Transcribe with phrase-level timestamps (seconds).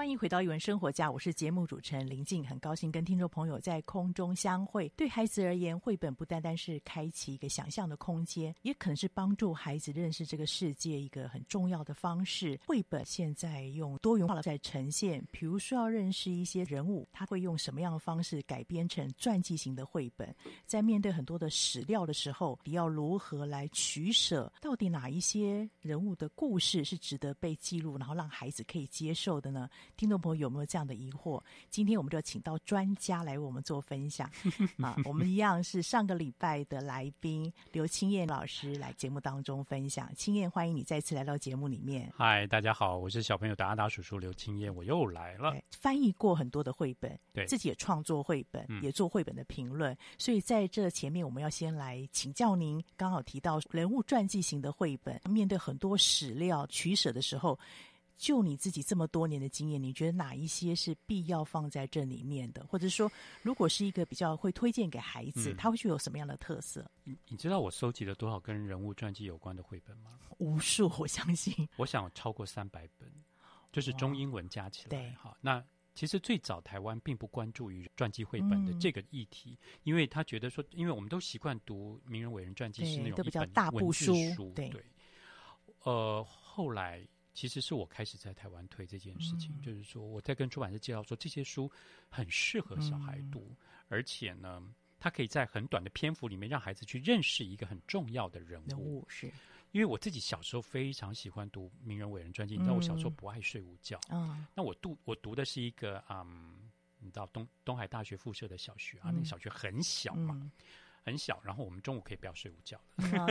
[0.00, 4.88] 欢迎回到《语文生活家》，我是节目主持人林静，很高兴跟听众朋友在空中相会。
[4.96, 12.58] 对孩子而言，绘本不单单是开启一个想象的空间，也可能是帮助孩子认识这个世界一个很重要的方式。
[12.66, 20.34] 绘本现在用多元化的在呈现，比如说要认识一些人物，他会用什么样的方式改编成传记型的绘本？
[20.64, 24.50] 在面对很多的史料的时候，你要如何来取舍？
[24.62, 29.68] 到底哪一些人物的故事是值得被记录，然后让孩子可以接受的呢？
[30.00, 31.38] 听众朋友有没有这样的疑惑？
[31.68, 34.26] 今天我们就请到专家来为我们做分享
[34.78, 34.96] 啊！
[35.04, 40.10] 我们一样是上个礼拜的来宾刘青燕老师来节目当中分享。
[40.16, 42.10] 青燕，欢迎你再次来到节目里面。
[42.16, 45.54] 嗨，大家好，我是小朋友的阿达叔叔刘青燕，我又来了。
[45.70, 49.94] 翻译过很多的绘本，对，自己也创作绘本，嗯、也做绘本的评论。
[50.16, 52.82] 所以在这前面，我们要先来请教您。
[52.96, 57.58] 刚好提到人物传记型的绘本，面对很多史料取舍的时候。
[58.20, 62.62] 就你自己这么多年的经验，你觉得哪一些是必要放在这里面的？
[62.66, 66.84] 或者说，如果是一个比较会推荐给孩子，他、嗯、会具有什么样的特色？
[67.02, 70.18] 你你知道我收集了多少跟人物传记有关的绘本吗？
[70.36, 71.66] 无数，我相信。
[71.78, 73.10] 我想超过三百本，
[73.72, 74.90] 就是中英文加起来。
[74.90, 75.64] 对，好，那
[75.94, 84.12] 其实最早台湾并不关注于传记绘本的这个议题，嗯、因为他觉得说，因为我们都习惯读名人伟人传记是那种比较大部书，
[84.54, 84.84] 对，对。
[85.84, 91.70] 呃，后来其实是我开始在台湾推这件事情，嗯、就是说我在跟出版社介绍说，这些书
[92.08, 93.56] 很适合小孩读，嗯、
[93.88, 94.62] 而且呢，
[94.98, 98.66] 它可以在很短的篇幅里面让孩子去认识一个很重要的人物。
[98.68, 99.32] 人物是，
[99.70, 110.34] 因为我自己小时候非常喜欢读名人伟人传记，你知道我小时候不爱睡午觉，嗯，那我读我读的是一个嗯，你知道东东海大学附设的小学啊，嗯、那个小学很小嘛。
[110.34, 110.50] 嗯
[111.10, 112.80] 很小，然后我们中午可以不要睡午觉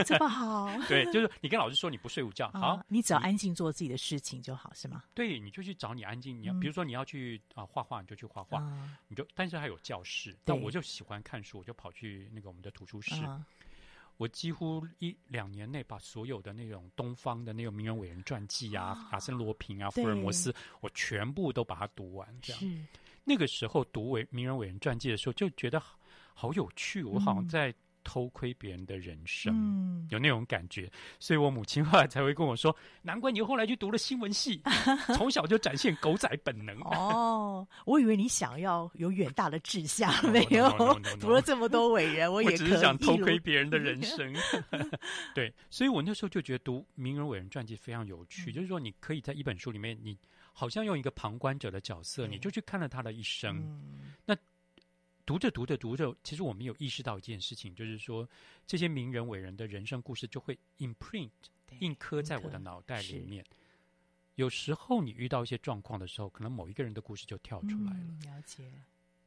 [0.04, 5.06] 这么好， 对，就是你跟老师说你不睡午觉，好，嗯、你只要安静做自己的事情就好，是吗？
[5.14, 13.16] 对，你就去找你安静，你要、嗯、比如说你要去啊画画，你就去画画，嗯、你就但是还有教室，但我就喜欢看书，我就跑去那个我们的图书室。
[13.26, 13.46] 嗯、
[14.18, 22.28] 我几乎一两年内把所有的那种东方的那种名人伟人传记啊，阿森罗平啊，福尔摩斯，我全部都把它读完。
[22.42, 22.88] 这样，
[23.24, 25.82] 那个时候读伟名人伟人传记的时候，就觉得。
[26.40, 30.90] 好有趣，我好像在偷窥别人的人生，嗯、有那种感觉，
[31.20, 34.62] 所以我母亲后来才会跟我说：“难怪你后来去读了新闻系，
[35.18, 40.70] 从小就展现狗仔本能。”哦，我以为你想要有远大的志向， 没有？
[41.20, 44.34] 读了这么多伟人，我也只是想偷窥别人的人生。
[45.36, 50.18] 对，所以我那时候就觉得读名人伟人传记非常有趣，嗯、就是说你可以在一本书里面，你
[50.54, 52.30] 好像用一个旁观者的角色，对。
[52.32, 54.34] 你就去看了他的一生，嗯、那。
[55.30, 58.28] 读着读着读着，其实我们有意识到一件事情，就是说
[58.66, 61.30] 这些名人伟人的人生故事就会 imprint
[61.82, 63.46] 印刻在我的脑袋里面。
[64.34, 68.00] 有时候你遇到一些状况的时候，可能某一个人的故事就跳出来了。
[68.00, 68.72] 嗯，了解。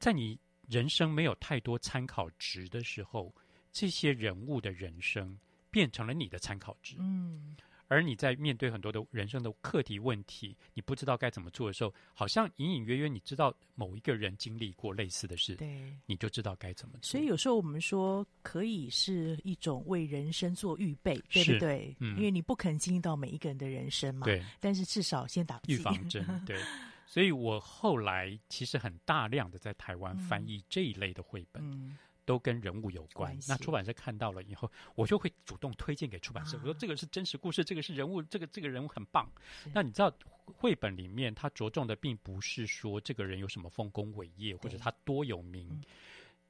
[0.00, 3.32] 在你人生没有太多参考值的时候，
[3.70, 5.38] 这些人物的人生
[5.70, 6.96] 变成了你的参考值。
[6.98, 7.56] 嗯。
[7.92, 17.10] 而你在面对很多的人生的课题问题，你不知道该怎么做的时候，好像隐隐约约你知道某一个人经历过类似的事，对，你就知道该怎么做。
[17.10, 21.94] 所以有时候我们说，可以是一种为人生做预备，对不对？
[22.00, 24.24] 嗯，因为你不可能经历到每一个人的人生嘛。
[24.24, 26.24] 对，但是至少先打预防针。
[26.46, 26.58] 对，
[27.06, 31.62] 所以我后来其实很大量的在台湾翻译这一类的绘本。
[31.62, 33.40] 嗯嗯都跟人物有关。
[33.40, 36.56] 系那出版社看到了以后，我就会主动推荐给出版社。
[36.56, 39.30] 啊、我说这个是真实故事，这个是人物，这个这个人物很棒。
[39.72, 40.12] 那你知道，
[40.44, 45.84] 绘本里面他着重的并不是说这个人有什么丰功伟业，或者他多有名，嗯、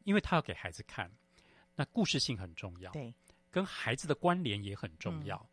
[0.04, 1.10] 因为他要给孩子看，
[1.74, 3.14] 那故事性很重要，对，
[3.50, 5.36] 跟孩子的关联也很重要。
[5.36, 5.48] 嗯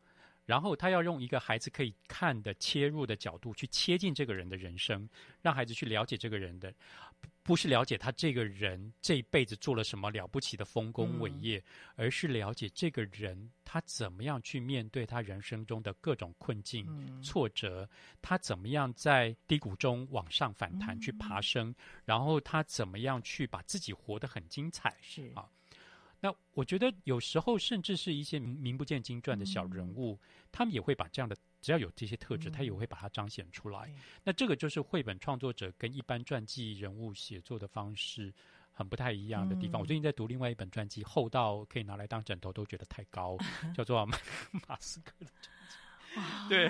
[0.49, 5.07] 然后他要用一个孩子可以看的切入的角度去切进这个人的人生，
[5.43, 6.73] 让孩子去了解这个人的，
[7.49, 11.63] 不是了解他这个人这一辈子做了什么了不起的丰功伟业，嗯、
[11.95, 17.89] 而是了解这个人他怎么样去面对他人生中的各种困境、嗯、挫折，
[18.21, 21.75] 他怎么样在低谷中往上反弹去爬升，嗯、
[22.05, 25.31] 然后他怎么样去把自己活得很精彩，是。
[25.33, 25.49] 啊。
[26.21, 30.19] 那我觉得有时候甚至是一些名不见经传的小人物，嗯、
[30.51, 33.87] 他们也会把这样的只要有这些特质，嗯、他也会把它彰显出来。
[33.87, 38.33] 嗯、那这个就是绘本创作者跟一般传记人物写作的方式
[38.71, 39.79] 很不太一样的地方。
[39.79, 43.37] 嗯、我最近在读另外一本传记，厚到可以拿来当枕头都觉得太高，
[43.75, 44.17] 叫做马
[44.67, 45.75] 马斯克的传记。
[46.49, 46.67] 对，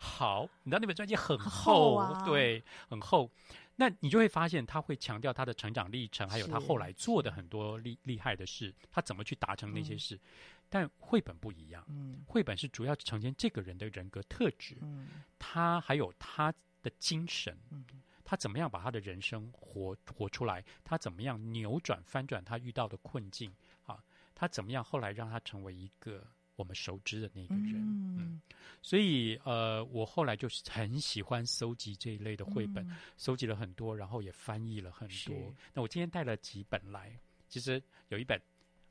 [0.00, 3.30] 好，你知道那本传记很厚，厚啊、对，很厚。
[3.78, 10.14] 那你就会发现，他会强调他的成长历程，还有他后来做的很多厉厉害的事，他怎么去达成那些事。
[10.14, 10.20] 嗯、
[10.68, 15.08] 但绘本不一样，嗯，绘本是主要呈现这个人的人格特质，嗯，
[15.38, 17.84] 他还有他的精神，嗯，
[18.24, 23.52] 他怎么样把他的人生活活出来，他怎么样扭转翻转他遇到的困境，
[23.84, 24.02] 啊，
[24.34, 26.26] 他怎么样后来让他成为一个。
[26.56, 28.40] 我们熟知的那个人，嗯，嗯，
[28.80, 35.54] 所以呃，我后来就是 很喜欢搜集这一类的绘本，嗯、搜集了很多，然后也翻译了很多。
[35.74, 37.12] 那我今天带了几本来，
[37.46, 38.40] 其实有一本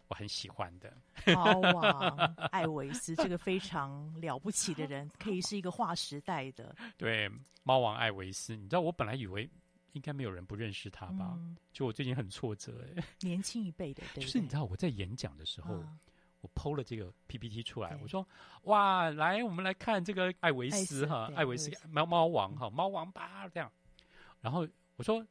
[0.08, 0.96] 我很喜欢的
[1.36, 2.18] 《猫王
[2.52, 6.76] 艾维斯》，这个非常了不起的人， 可以是一个划时代的。
[6.98, 7.30] 对，
[7.64, 9.50] 《猫王艾维斯》，你知道我本来以为
[9.94, 11.34] 应该没有人不认识他吧？
[11.38, 15.74] 嗯、就我最近很挫折，哎，年轻一辈的，对对就是你知道我在演讲的时候。
[15.76, 16.00] 嗯
[16.42, 18.24] 我 PO 了这个 PPT 出来，我说
[18.66, 23.72] ：“哇，来，我们来看这个艾维斯哈，艾维斯猫猫王哈，猫王吧这样。”
[24.42, 25.26] 然后我说：“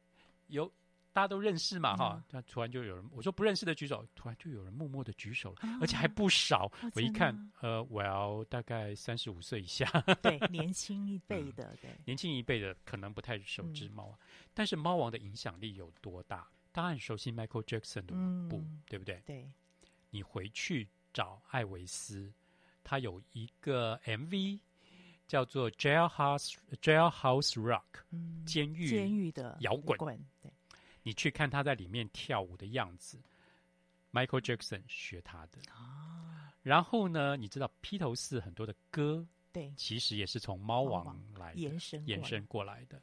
[0.47, 0.69] 有
[1.15, 2.21] 大家都认识嘛，哈。
[2.29, 6.69] 那突然就有人我说不认识的举手，突然就有人默默的举手了，而且还不少。
[6.93, 9.89] 我一看，呃，我要大概三十五岁以下，
[10.21, 14.19] 对， 年轻一辈的，对，年轻一辈的可能不太熟知猫王，
[14.53, 16.45] 但是猫王的影响力有多大？
[16.73, 19.23] 大家很熟悉 Michael Jackson 的舞步，对不对？
[19.25, 19.49] 对，
[20.09, 22.29] 你回去找艾维斯，
[22.83, 24.59] 他有一个 MV。
[25.27, 26.53] 叫做 Jailhouse
[26.83, 27.81] Jailhouse Rock，
[28.45, 29.97] 监狱监狱的摇滚。
[30.39, 30.53] 对，
[31.05, 33.21] 你去看他在里面跳舞的样子
[34.11, 35.59] ，Michael Jackson 学他的。
[36.63, 42.99] 然后呢，你知道披头士很多的歌，对，其实也是从猫王来延伸延伸过来的。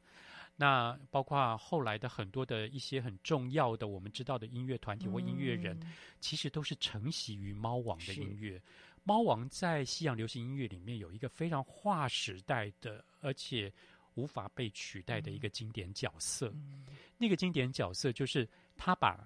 [0.57, 5.79] 那包括后来的很多的一些很重要的我们知道的音乐团体或音乐人，
[6.19, 8.61] 其实都是承袭于猫王的音乐。
[9.05, 13.73] 猫王在西洋流行音乐里面有一个非常划时代的，而且
[14.15, 16.49] 无法被取代的一个经典角色。
[16.55, 16.85] 嗯、
[17.19, 19.19] 那个经典角色就是他把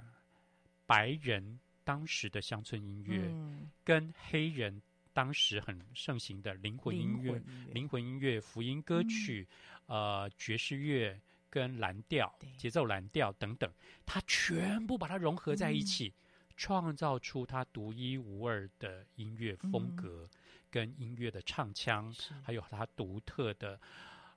[0.87, 7.41] 白人当时的乡村音乐，嗯、跟黑人当时很盛行的灵魂音乐、
[7.73, 9.47] 灵魂音乐、福音歌曲、
[9.87, 13.73] 嗯、呃爵士乐跟蓝调、节奏蓝调等等，
[14.05, 16.09] 他全部把它融合在一起。
[16.09, 16.23] 嗯。
[16.59, 20.27] 创造出他独一无二的音乐风格，
[20.71, 23.79] 跟音乐的唱腔，嗯、还有他独特的、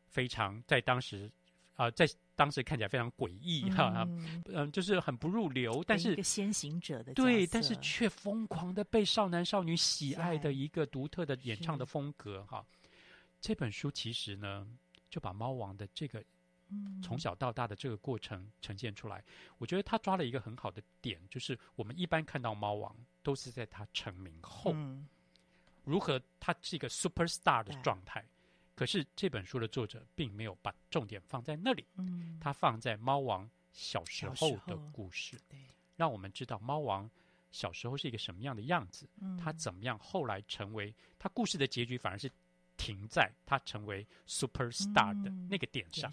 [0.09, 1.31] 非常在当时
[1.75, 12.65] 啊、呃，在当时看起来非常诡异哈，嗯，嗯，就是很不入流，但是一个先行者的对，但是却疯狂的被少男少女喜爱的一个独特的演唱的风格哈。
[13.39, 14.67] 这本书其实呢，
[15.09, 16.23] 就把猫王的这个。
[17.01, 19.23] 从小到大的这个过程呈现出来，
[19.57, 24.75] 我觉得他抓了一个很好的点，就是我们一般看到猫王都是在他成名后，
[25.83, 28.23] 如何他是一个 super star 的状态。
[28.79, 31.85] 可是这本书的作者并没有把重点放在那里，
[32.39, 35.37] 他放在猫王小时候的故事，
[35.97, 37.11] 让我们知道猫王
[37.51, 39.05] 小时候是一个什么样的样子，
[39.37, 42.31] 他怎么样后来成为他故事的结局反而是
[42.77, 46.09] 停在他成为 super star 的那个点上。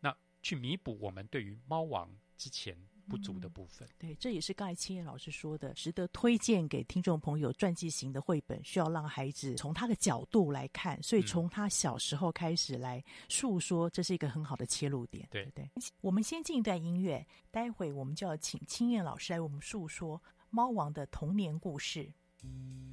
[0.00, 2.76] 那去弥补我们对于猫王之前
[3.08, 3.88] 不足的部分。
[3.88, 7.52] 嗯，对，这也是刚才青燕老师说的，值得推荐给听众朋友。
[7.54, 15.26] 传记型的绘本需要让孩子从他的角度来看，所以从他小时候开始来诉说，这是一个很好的切入点。
[15.30, 15.68] 对对，
[16.00, 22.12] 我们先进一段音乐，待会我们就要请青燕老师来为我们诉说猫王的童年故事。
[22.44, 22.92] 嗯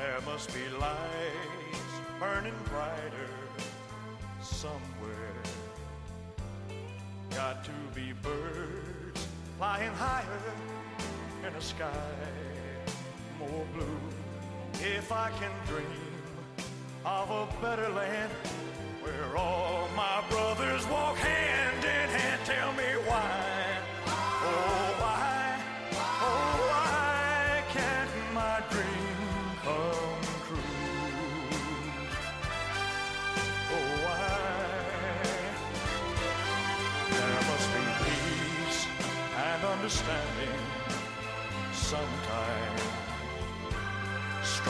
[0.00, 3.28] There must be lights burning brighter
[4.40, 5.42] somewhere.
[7.30, 9.26] Got to be birds
[9.58, 10.42] flying higher
[11.46, 12.14] in a sky
[13.38, 14.00] more blue.
[14.80, 15.84] If I can dream
[17.04, 18.32] of a better land
[19.02, 23.76] where all my brothers walk hand in hand, tell me why.
[24.06, 24.89] Oh,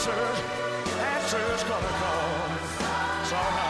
[0.00, 2.58] answer, answer's gonna come.
[3.26, 3.69] Somehow.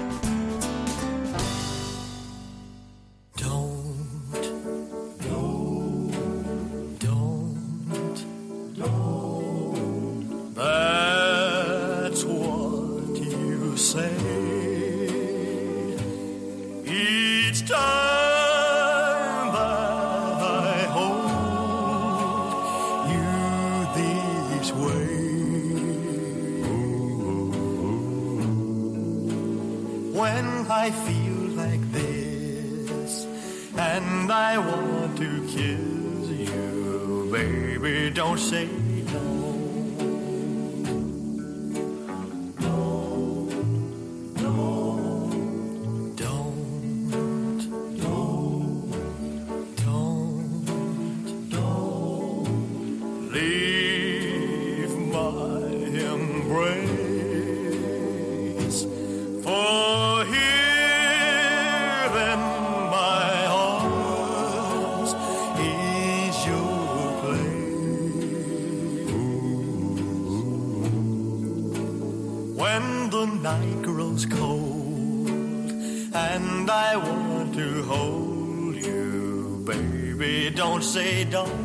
[30.21, 33.25] when I feel like this
[33.75, 38.69] and I want to kiss you, baby, don't say
[80.91, 81.60] say don't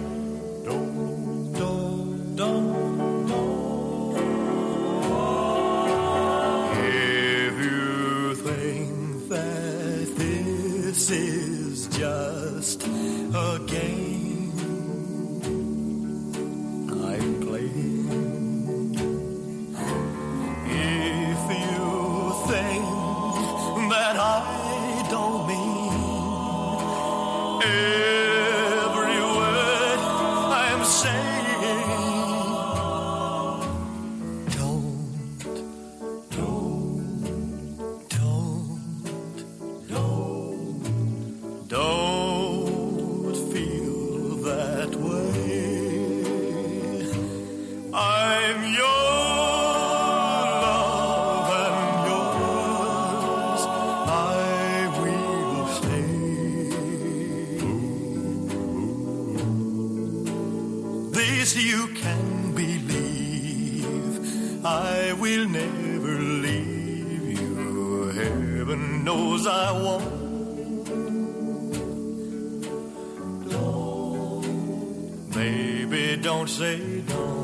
[61.46, 63.84] as you can believe,
[64.64, 66.14] I will never
[66.46, 68.08] leave you.
[68.20, 70.16] Heaven knows I won't.
[75.36, 76.78] Maybe don't say
[77.08, 77.35] no.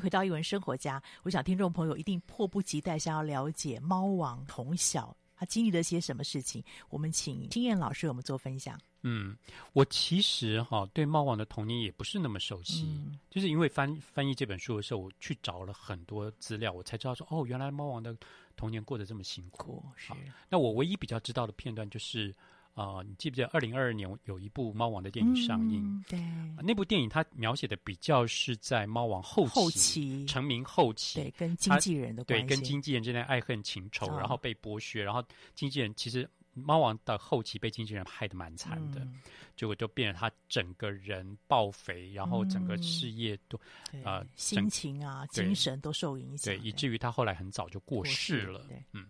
[0.00, 6.62] 回到一文生活家，我想听众朋友一定迫不及待想要了解猫王从小他经历了些什么事情。
[6.88, 8.78] 我们请金燕老师为我们做分享。
[9.02, 9.36] 嗯，
[9.72, 18.16] 我其实哈对猫王的童年也不是那么熟悉，嗯、就是因为翻翻译这本书的时候，我去找了很多资料，我才知道说哦，原来猫王的
[18.56, 19.84] 童年过得这么辛苦。
[19.96, 20.12] 是，
[20.48, 22.34] 那我唯一比较知道的片段就是。
[22.74, 25.80] 啊、呃，你记不记得二零二二年有一部《猫王》的电影上映？
[25.84, 26.18] 嗯、对、
[26.56, 35.22] 呃，那部电影它描写的比较是在猫王后期，后期成名后期，对，跟经纪人的关系，对，跟经纪人之间爱恨情仇，哦、然后被剥削，然后
[35.54, 39.20] 经纪人其实猫王的后期被经纪人害得蛮惨的，嗯、
[39.56, 48.62] 结果就变得他整个人暴肥，然后整个事业都啊、嗯呃，心情啊，精神都受影响，对，对，以至于他后来很早就过世了。
[48.62, 49.06] 世对嗯，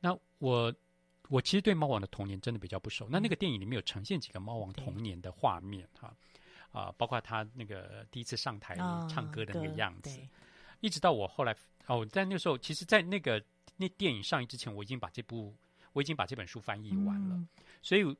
[0.00, 0.74] 那我。
[1.34, 3.08] 我其实对猫王的童年真的比较不熟。
[3.10, 6.14] 那那个电影里面有呈现几个猫王童年的画面哈，
[6.70, 8.76] 啊，包括他那个第一次上台
[9.10, 10.16] 唱歌的那个样子，
[10.78, 11.52] 一直到我后来
[11.88, 13.44] 哦，在那个时候，其实，在那个
[13.76, 15.52] 那电影上映之前，我已经把这部
[15.92, 17.44] 我已经把这本书翻译完了，
[17.82, 18.16] 所以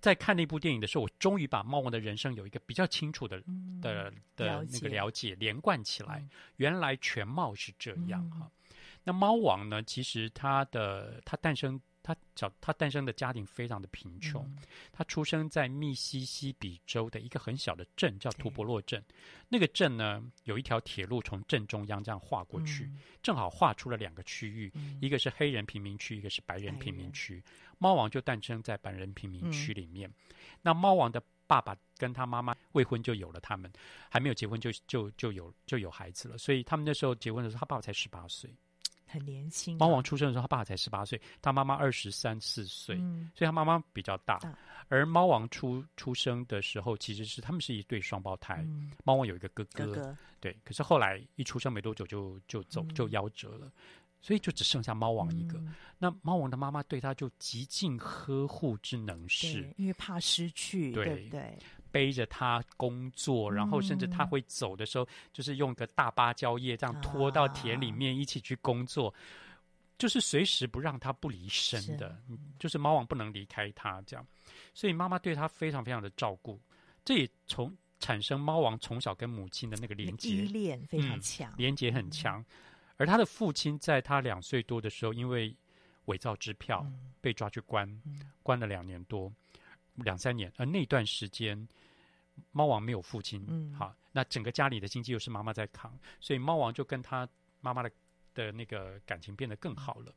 [0.00, 3.40] 在看那部电影的时候，我终于把猫王的人生有一个比较清楚的
[3.80, 6.26] 的的那个了解连贯起来。
[6.56, 8.50] 原来全貌是这样哈。
[9.04, 11.80] 那猫王呢，其实它的它诞生。
[12.02, 14.42] 他小，他诞生的家庭非常的贫穷。
[14.44, 14.58] 嗯、
[14.92, 19.04] 他出生在密西西比州的一个很小的镇，叫图伯洛镇。
[19.48, 27.42] 那个镇呢，有一条铁路从镇中央这样划过去，嗯、正好划出了两个区域，嗯、一个是黑人贫民区，一个是白人贫民区。
[27.78, 30.08] 猫王就诞生在白人贫民区里面。
[30.08, 33.70] 嗯、那猫王的爸爸跟他妈妈未婚就有了他们，
[34.08, 36.38] 还没有结婚就就就有就有孩子了。
[36.38, 38.54] 所以他们那时候结婚的时候，他爸爸才十八岁。
[39.10, 39.78] 很年轻、啊。
[39.78, 44.38] 猫王出生的时候，他爸爸才十八岁，他妈妈二十三四岁，嗯、所以他妈妈比较大。
[44.38, 44.56] 大
[44.88, 48.62] 而猫王出出生的时候，其实是他们是一对双胞胎。
[48.66, 53.66] 嗯、猫王有一个哥哥，哥哥对，可是后来一出生没多久就就走就夭折了。
[53.66, 53.72] 嗯
[54.22, 61.58] 所以就只剩下猫王一个，嗯、那猫王的妈妈对他就极尽呵护之能事，因为怕失去，对，对不对？
[61.90, 69.14] 背着他工作，然后甚至他会走的时候，嗯、就是用个大芭蕉叶这样拖到田里面一起去工作，啊、
[69.98, 74.26] 就是随时不让他不离身的，是就是猫王不能离开他这样。
[74.74, 76.60] 所以妈妈对他非常非常的照顾，
[77.04, 82.40] 这也从产生猫王从小跟母亲的那个连接依恋非常强，嗯、连接很强。
[82.40, 82.46] 嗯
[83.00, 85.56] 而他的父亲在他两岁多的时候，因为
[86.04, 86.86] 伪造支票
[87.18, 87.90] 被抓去关，
[88.42, 89.32] 关了两年多，
[89.94, 90.52] 两三年。
[90.58, 91.66] 而那段时间，
[92.52, 97.28] 猫王没有父亲，嗯，好，那整个家里的经济又是妈妈在扛，所以猫王就跟他
[97.60, 97.90] 妈妈的
[98.34, 100.14] 的那个感情变得更好了。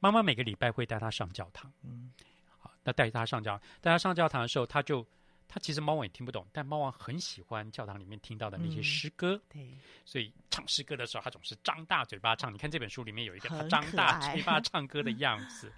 [0.00, 2.12] 妈妈每个礼拜会带他上教堂，嗯，
[2.58, 5.06] 好，那带他上教，带他上教堂的时候，他就。
[5.54, 12.50] 他其实猫王也听不懂，但猫王很喜欢教堂里面听到的那些诗歌，嗯、对，所以唱诗歌的时候，他总是张大嘴巴唱。
[12.50, 15.70] 你看这本书里面有一个他张大 嘴巴唱歌的样子。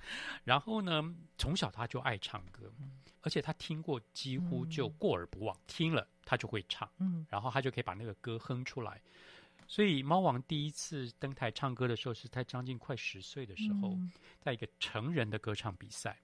[0.45, 1.03] 然后呢，
[1.39, 2.73] 从小他就爱唱歌，
[3.25, 9.01] 而且他听过几乎就过耳不忘，嗯、听了他就会唱，嗯，然后他就可以把那个歌哼出来。
[9.67, 16.19] 所以猫王第一次登台唱歌的时候，是他将近快十岁的时候，嗯、在一个成人的歌唱比赛。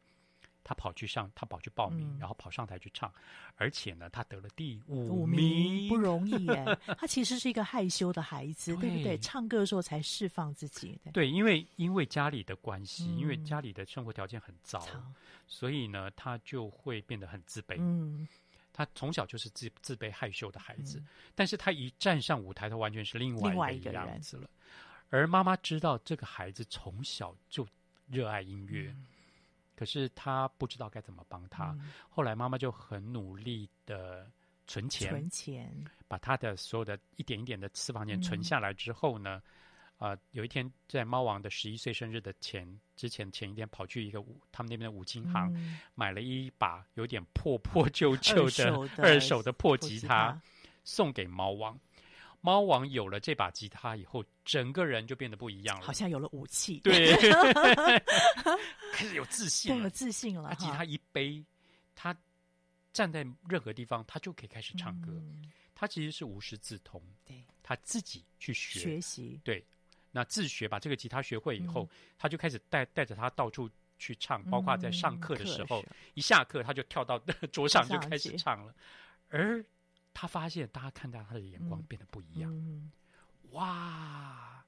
[0.62, 3.12] 他跑去上，他跑去报名，嗯、然后跑上台去唱，
[3.56, 6.78] 而且呢，他得了第五名，不容易耶。
[6.98, 9.18] 他其实是一个害羞的孩子，对，对不对？
[9.18, 10.98] 唱歌的时候才释放自己。
[11.04, 15.14] 对，对，因为因为家里的关系，嗯、因为家里的生活条件很糟，嗯、
[15.46, 17.76] 所以呢，他就会变得很自卑。
[17.78, 18.28] 嗯，
[18.72, 24.48] 他从小就是自自卑害羞的孩子，嗯、但是他一站上舞台，他完全是另外一个样子了。
[25.08, 27.66] 而妈妈知道这个孩子从小就
[28.06, 28.90] 热爱音乐。
[28.90, 29.06] 嗯
[29.80, 31.70] 可是他不知道该怎么帮他。
[31.78, 34.30] 嗯、后来妈妈就很努力的
[34.66, 39.40] 存钱，存钱，把他的所有的一点一点的私房钱存下来之后呢，
[39.96, 50.38] 啊、嗯呃，有一天在猫王的十一岁生日的前之前前一天，跑去一个五他们那边的五金行，嗯、买了一把有点破破旧旧的二手的，破吉他
[50.84, 51.80] 送给猫王。
[52.42, 57.14] 猫王有了这把吉他以后，整个人就变得不一样了，好像有了武器，对，
[58.94, 60.48] 开始有自信了，有自信了。
[60.48, 61.44] 他吉他一背，
[61.94, 62.16] 他
[62.94, 65.12] 站在任何地方，他就可以开始唱歌。
[65.12, 68.80] 嗯、他其实是无师自通，对，他自己去学。
[68.80, 69.62] 学习，对，
[70.10, 77.18] 那自学把这个吉他学会以后，嗯、他就开始带带着他到处去唱，包括在上课的时候，嗯、一下课他就跳到
[77.52, 78.74] 桌上就开始唱了，
[79.28, 79.62] 而。
[80.12, 82.52] 他发现，大家看到他的眼光变得不一样。
[82.52, 82.92] 嗯嗯、
[83.52, 84.64] 哇，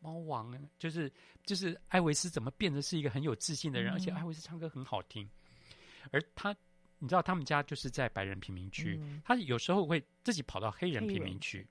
[0.00, 1.10] 猫王就是
[1.44, 3.92] 就是艾维斯，怎么变得是一个很有自信的人？
[3.92, 5.28] 嗯、而且艾维斯唱歌很好听。
[6.10, 6.54] 而他，
[6.98, 11.68] 你知道，他们家就是在白人贫民区，嗯、他有时候会自己跑到黑人贫民区，人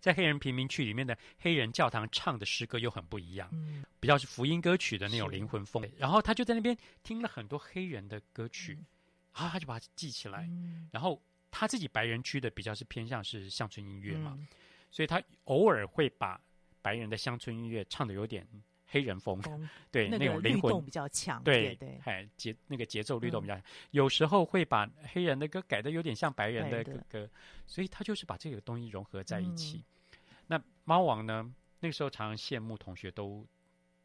[0.00, 5.88] 在黑人贫民区里面的黑人教堂唱的诗歌又很不一样，嗯、比较是福音歌曲的那种灵魂风。
[5.96, 8.86] 然后他就在那边听了很多黑人的歌曲，嗯、
[9.34, 11.20] 然后他就把它记起来，嗯、然后。
[11.50, 14.46] 他自己白人区的比较是偏向是乡村音乐嘛，嗯、
[14.90, 16.40] 所以他偶尔会把
[16.80, 18.46] 白人的乡村音乐唱的有点
[18.86, 23.60] 黑人风，嗯、 对那，那种灵魂比较强，对对，哎节那个节奏律动比较
[23.90, 27.30] 有时候会把黑人的歌改的有点像白人的歌，的
[27.66, 29.84] 所以他就是把这个东西融合在一起。
[30.12, 33.44] 嗯、那猫王呢，那个时候常常羡慕同学都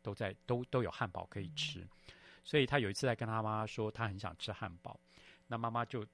[0.01, 1.89] 都在都都有汉堡可以吃，嗯、
[2.43, 4.99] 所以他有一次在跟他妈妈说他很想吃汉堡，
[5.47, 6.05] 那妈妈就。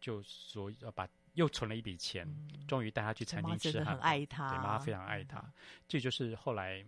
[0.00, 4.02] 就说要把又存了一笔钱，嗯、终于带他去餐厅吃汉堡。
[4.02, 5.38] 对，妈妈非常爱他。
[5.38, 5.52] 嗯、
[5.86, 6.84] 这就是后来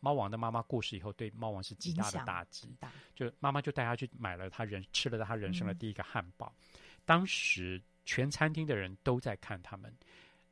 [0.00, 2.74] 猫王的妈妈过世以后，对猫王是极大的打击。
[3.14, 6.52] 就妈妈就带他去买了他人吃了他人生的第一个汉堡。
[6.58, 9.94] 嗯、当时全餐厅的人都在看他们，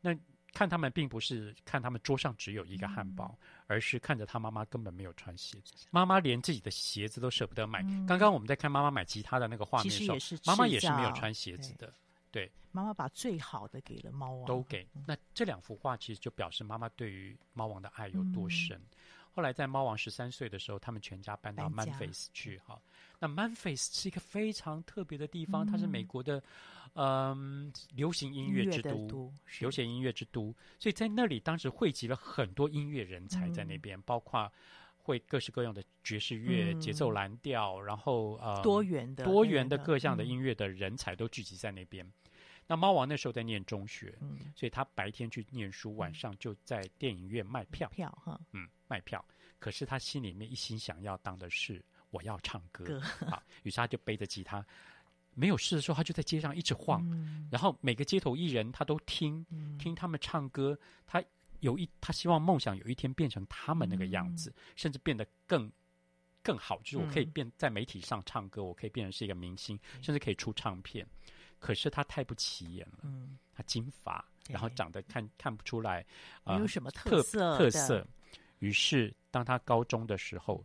[0.00, 0.16] 那
[0.52, 5.74] 看他们并不是看他们桌上只有一个汉堡，嗯、而是看着他妈妈根本没有穿鞋子。
[5.90, 7.82] 妈妈连自己的鞋子都舍不得买。
[7.82, 11.92] 嗯、刚刚我们在看妈妈买吉他的那个画面的时候，妈妈也是没有穿鞋子的。
[12.30, 14.86] 对，妈妈把最好的给了猫王，都给。
[15.06, 18.76] 那这两幅画其实就表示妈妈对于猫王的爱有多深。
[18.78, 18.96] 嗯、
[19.34, 22.80] 后来在猫王十三岁的时候，他们全家搬到 Memphis 去哈。
[23.18, 26.42] 那 Memphis 是一个非常特别的地方，嗯、它是美国的
[26.94, 30.54] 嗯流行音乐之都，都流行音乐之都。
[30.78, 34.52] 所以在那里当时汇集了很多音乐人才在那边，嗯、包括
[34.96, 42.06] 会各式各样的爵士乐、嗯、节奏蓝调，然后呃多元的多元的各项的音乐的人才都聚集在那边。
[42.68, 49.22] 那猫王那时候在念中学，嗯，所以他白天去念书，晚上就在电影院卖票，票哈，嗯，卖票。
[49.58, 53.00] 可是他心里面一心想要当的是我要唱歌。
[53.26, 54.64] 啊，于是他就背着吉他，
[55.34, 61.22] 没有事的时候他就在街上一直晃，嗯、然后每个街头艺人他都听、嗯、听他们唱歌，他
[61.60, 65.70] 有一他希望梦想有一天变成他们那个样子，嗯、甚至变得更
[66.42, 71.06] 更好，就是我可以变在媒体上唱歌，我可以变成是一个明星，嗯、甚至可以出唱片。
[71.58, 76.04] 可是他太不起眼了，嗯、他金发，然后长得看看不出来，
[76.44, 78.04] 没有什么特色特色。
[78.58, 80.64] 于是当他高中的时候，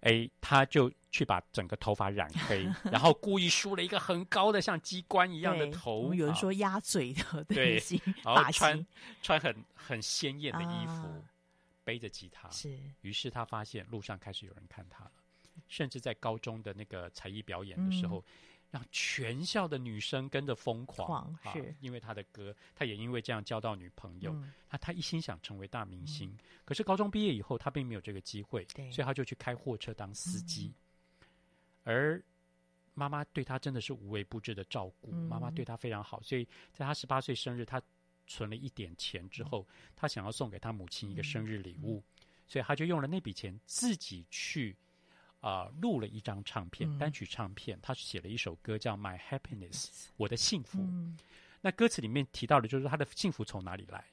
[0.00, 6.14] 哎，他就去把整个头发染黑， 然后故意梳了一个很高的像机关一样的头。
[6.14, 7.82] 有人说鸭嘴的，对，
[8.22, 8.86] 然后穿
[9.22, 11.22] 穿很很鲜艳的衣服，啊、
[11.84, 12.48] 背着吉他。
[12.50, 12.78] 是。
[13.00, 15.12] 于是他发现路上开始有人看他了，
[15.68, 18.18] 甚至在高中的那个才艺表演的时候。
[18.18, 18.24] 嗯
[18.70, 24.30] 让全校的女生跟着疯狂，是、啊、因为他的歌，他也因为这样交到女朋友。
[24.32, 30.74] 嗯、他他一心想成为大明星，嗯、可是高中毕业以后，他并没有这个机会，所以他就去开货车当司机。
[31.20, 31.26] 嗯、
[31.84, 32.22] 而
[32.92, 37.80] 妈妈对他真的是无微不至的照顾，嗯、妈妈对他非常好，所以在他十八岁生日，他
[38.26, 44.76] 存了一点钱之后，嗯、他想要送给他母亲一个生日礼物，嗯、所以他就用了那笔钱自己去。
[45.40, 49.84] 啊、呃，录了一张唱片，嗯、单曲唱片，他写了一首歌叫《My Happiness》，
[50.16, 50.80] 我的幸福。
[50.80, 51.16] 嗯、
[51.60, 54.04] 那歌词里面提到的，就是他的幸福从哪里来？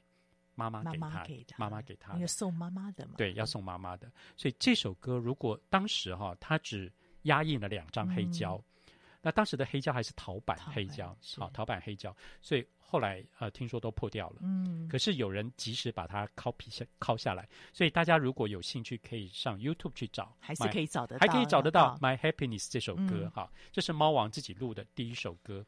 [0.54, 3.14] 妈妈给他，妈妈给他，妈妈给他，因为送妈妈的嘛。
[3.16, 4.10] 对，要送妈妈的。
[4.36, 12.66] 所以这首歌，如果当时哈、哦，他只压印了两张黑胶，嗯、那当时的黑胶还是陶板黑胶，好，陶板黑胶，所以。
[12.88, 14.36] 后来呃，听说都破掉了。
[14.42, 23.50] 嗯，可是有人及时把它 copy 下拷下来，所以大家如果有兴趣，可以上 YouTube 去找，还是可以找得到，还可以找得到《My Happiness》这首歌哈。
[23.72, 25.66] 这是猫王自己录的第一首歌，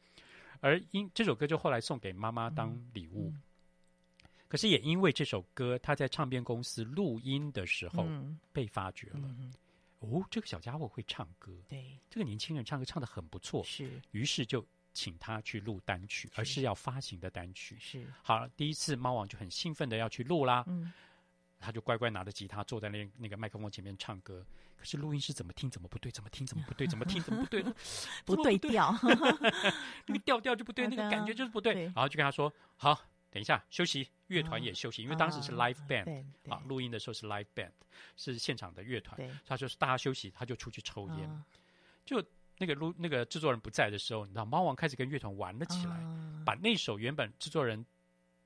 [0.61, 3.33] 而因这首歌就后来送给妈妈当礼物。
[4.47, 8.07] 可是也因为这首歌，他在唱片公司录音的时候
[8.53, 9.29] 被发掘了。
[9.99, 14.65] 哦，这个小家伙会唱歌，对，这个年轻人唱歌唱的很不错，是，于是就。
[14.93, 17.77] 请他去录单曲，而是要发行的单曲。
[17.79, 20.63] 是好，第一次猫王就很兴奋的要去录啦。
[20.67, 20.91] 嗯，
[21.59, 24.45] 他就乖乖拿着吉他坐在那那个麦克风前面唱歌。
[24.75, 27.61] 可是录音师怎么听怎么不对，怎么听怎么不对，怎么听怎么不对，
[28.25, 28.95] 不对调，
[30.07, 31.83] 那个 调调就不对，那个感觉就是不对。
[31.83, 32.97] 然后就跟他说：“好，
[33.29, 37.71] 等一下休息，乐团也休息，因为当时是 live band 啊，录音的时候是 live band，
[38.15, 39.19] 是现场的乐团。
[39.45, 41.43] 他就是大家休息，他就出去抽烟，
[42.05, 42.23] 就。”
[42.59, 47.83] 那个录那个制作人不在的时候，你知道，猫王开始跟乐团玩了起来，啊、把那首原本制作人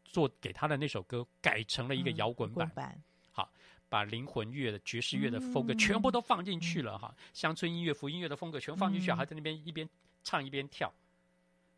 [0.06, 2.68] 做给他的那首歌改成了一个摇滚版。
[2.68, 3.52] 嗯、版好，
[3.90, 9.90] 把灵魂乐的爵士乐的风格全部都放进去了哈，乡、嗯、村音乐、福音乐的风格全放进去，还、嗯、在那边一边
[10.24, 10.94] 唱一边跳。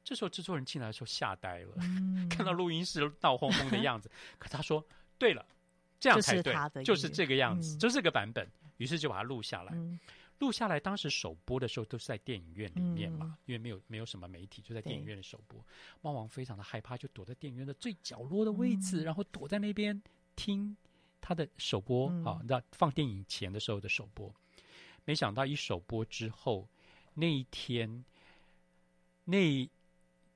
[0.03, 4.11] 这时候制作人进来的时候吓呆了，嗯、 看到录音室闹哄哄的样子。
[4.37, 4.85] 可他说
[5.17, 5.43] ：“对了，
[5.99, 8.45] 这样才对，就，就是这个样子，嗯、就是这个版本。”
[8.77, 9.71] 于是就把它录下来。
[9.73, 9.97] 嗯
[10.39, 15.65] 录下来，当时首播的时候都是在电影院里面嘛，嗯、因为没有没有什么媒体，就在电影院的首播。
[16.01, 19.99] 猫王非常的害怕，就躲在电影院的最角落的位置，嗯、然后躲在那边
[20.35, 20.75] 听
[21.21, 24.29] 他的首播、嗯、啊，那放电影前的时候的首播。
[25.05, 26.67] 没想到一首播之后，
[27.13, 28.03] 那一天，
[29.23, 29.69] 那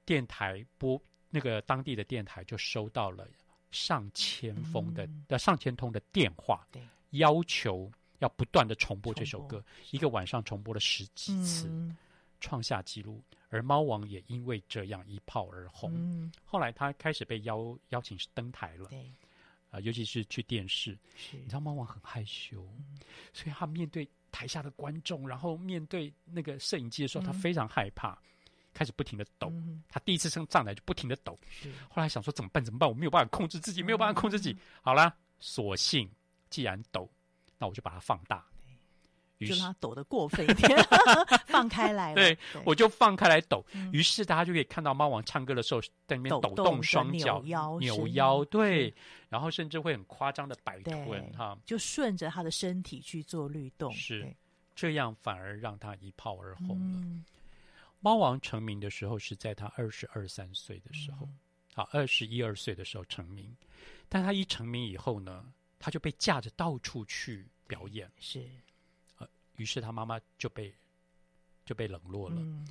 [0.05, 3.27] 电台播那个当地的电台就收到了
[3.69, 7.91] 上千封的、嗯、上千通的电话，对要求。
[8.19, 11.97] 要不断的重播这首歌，一个晚上重播了十几次，嗯、
[12.39, 13.21] 创下纪录。
[13.51, 15.91] 而猫王也因为这样一炮而红。
[15.95, 20.95] 嗯、后来他开始被邀邀请登台了，对，啊、呃，尤其是去电视。
[21.31, 22.99] 你知道猫王很害羞，嗯、
[23.33, 28.15] 所以他面对台下的观众，然后面对那个摄影机的时候，嗯、他非常害怕，
[28.71, 29.47] 开始不停的抖。
[29.49, 31.35] 嗯、他第一次上上台就不停的抖。
[31.89, 32.63] 后来想说怎么办？
[32.63, 32.87] 怎么办？
[32.87, 34.51] 我没有办法控制自己，没有办法控制自己。
[34.51, 36.07] 嗯、好啦，索性
[36.51, 37.09] 既然抖。
[37.59, 38.43] 那我就把它放大，
[39.37, 40.77] 于是就让它抖得过分一点，
[41.45, 42.15] 放开来了。
[42.15, 48.93] 对，对我就放开来抖，嗯、于是大家就可以看到猫王唱歌的时候在那边抖动双脚、扭腰、扭腰，对，
[49.27, 54.33] 然后甚至会很夸张的摆臀，哈，就顺着他的身体去做律动，是
[54.73, 56.99] 这样反而让他一炮而红了。
[57.01, 57.25] 嗯、
[57.99, 61.37] 猫王成名的时候是在他二十二三岁的时候，嗯、
[61.75, 63.53] 好，二十一二岁的时候成名，
[64.07, 65.43] 但他一成名以后呢？
[65.79, 68.45] 他就被架着到处去表演，是，
[69.17, 70.73] 呃，于是他妈妈就被
[71.65, 72.35] 就被冷落了。
[72.39, 72.67] 嗯、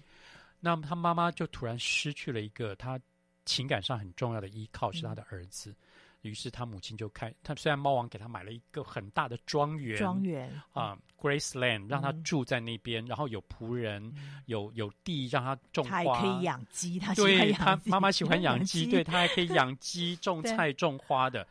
[0.61, 3.01] 那么他妈妈就突然失去了一个他
[3.47, 5.71] 情感上很重要的依靠，是他的儿子。
[5.71, 5.77] 嗯、
[6.23, 10.53] 于是他母亲就开，他虽然猫王给他买了一个很大的庄园，庄园。
[10.73, 21.47] 啊，Graceland，让他住在那边，嗯、然后有仆人，嗯、有有地让他种花，他还可以养鸡，他对他妈妈喜欢养鸡， 对他还可以养鸡、种 菜、种花的。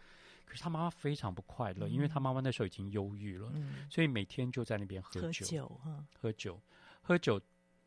[0.59, 5.81] 他妈妈非常不快乐，嗯、因为他妈妈那时候已经忧郁了，嗯、所以每天就在那边喝酒，
[6.19, 7.41] 喝酒，嗯、喝酒。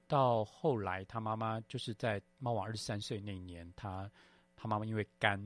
[0.06, 4.10] 到后来，他妈妈就是在猫王二十三岁那年，他
[4.56, 5.40] 他妈妈因为肝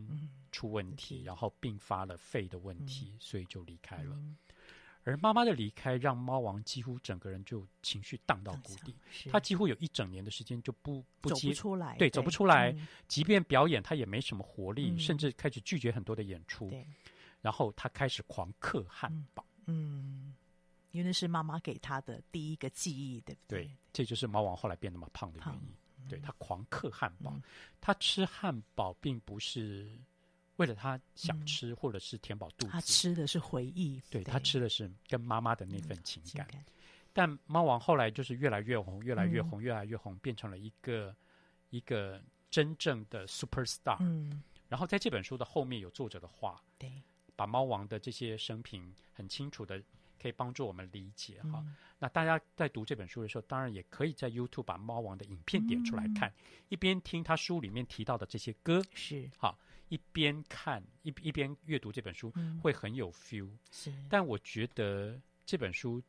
[0.53, 4.17] 出问题，嗯、然后并发了肺的问题，嗯、所以就离开了。
[4.17, 4.39] 嗯、
[5.03, 8.97] 而妈妈的离开，让猫王几乎整个人就情绪荡到谷底。
[9.31, 12.73] 他几乎有一整年的时间就不不接不出来，对，走不出来。
[12.73, 16.71] 嗯、即便表演，他也没什么活力，嗯、甚至开始拒绝很多的演出。
[16.71, 16.87] 对
[17.45, 19.45] 然后他开始狂嗑汉堡。
[19.67, 19.77] 嗯。
[20.01, 20.35] 嗯
[20.95, 23.65] 因为那是妈妈给他的第一个记忆，对不对？
[23.65, 25.61] 对，这就是猫王后来变那么胖的原因。
[25.99, 27.43] 嗯、对，他狂嗑汉堡，嗯、
[27.81, 29.91] 他吃汉堡并不是
[30.55, 34.01] 为了他想吃，嗯、或者是填饱肚子，他吃的是回忆。
[34.09, 36.47] 对，对他吃的是跟妈妈的那份情感。
[36.53, 36.65] 嗯、
[37.13, 41.13] 但猫王后来就是越来越红，越来越红，嗯、越来越红，变成了一个
[41.71, 43.97] 一个真正的 super star。
[43.99, 47.03] 嗯，然后在这本书的后面有作者的话，对，
[47.37, 49.83] 把猫王的这些生平很清楚的。
[50.16, 51.62] 可以帮助我们理解哈。
[51.66, 59.55] 嗯、那大家在读这本书的时候，当然也可以在 YouTube 把猫王的影片点出来看，嗯、一边听他书里面提到的这些歌，是哈，
[59.90, 63.51] 一边看一一边阅读这本书，嗯、会很有 feel。
[63.70, 66.03] 是，但我觉得这本书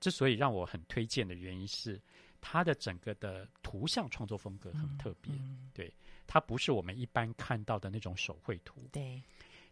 [0.00, 2.00] 之所以让我很推荐的原因是，
[2.40, 5.32] 它的整个的图像创作风格很特别。
[5.32, 5.94] 嗯嗯、对，
[6.26, 9.22] 它不是我们一般看到的那种手绘图，对，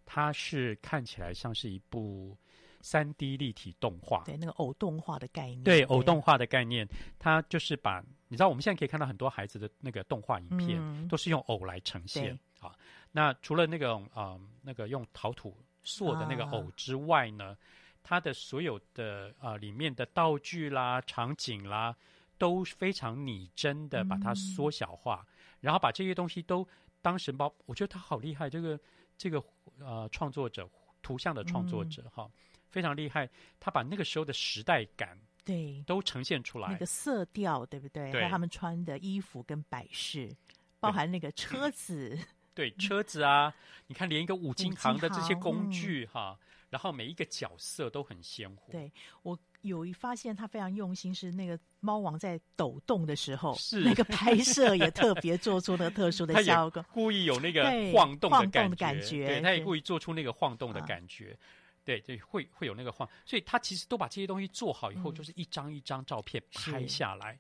[0.05, 2.37] 它是看起来像是一部。
[2.85, 6.85] 三 D 立体动画，对那个偶动画的概念，对偶动画的概念，
[7.17, 12.75] 它就是把你知道，我们现在可以看到很多孩子的那个动画影片，嗯、都是用偶来呈现啊。
[13.13, 17.57] 那除了那个啊、呃、那个用陶土塑的那个偶之外呢，啊、
[18.03, 21.95] 它的所有的啊、呃、里面的道具啦、场景啦，
[22.37, 26.67] 都非常拟真的把它缩小化，嗯、然后把这些东西都
[27.01, 27.55] 当成包。
[27.67, 28.77] 我觉得他好厉害，这个
[29.17, 29.43] 这个
[29.79, 30.69] 呃创作者，
[31.03, 32.25] 图像的创作者哈。
[32.25, 32.31] 嗯
[32.73, 33.29] 非常厉害，
[33.61, 38.11] 他把那个时候的时代感对都呈现出来，那个色调对不对？
[38.11, 40.35] 对，他们穿的衣服跟摆饰，
[40.81, 42.19] 包含那个车子，
[42.55, 43.55] 对，对车子啊，
[43.89, 48.73] 你看连一个五金行的这些工具哈，嗯、然后每一个角色都很鲜活。
[48.73, 48.91] 对，
[49.23, 61.37] 我有一发现，他非常用心，是那个猫王在抖动的时候，是那个拍摄也特别做出那个特殊的 效果，故意有那个晃动的感觉，感觉对，他也故意做出那个晃动的感觉。
[61.85, 67.37] 对对，会会有那个晃，所以他其实都把这些东西做好以后，就是一张一张照片拍下来。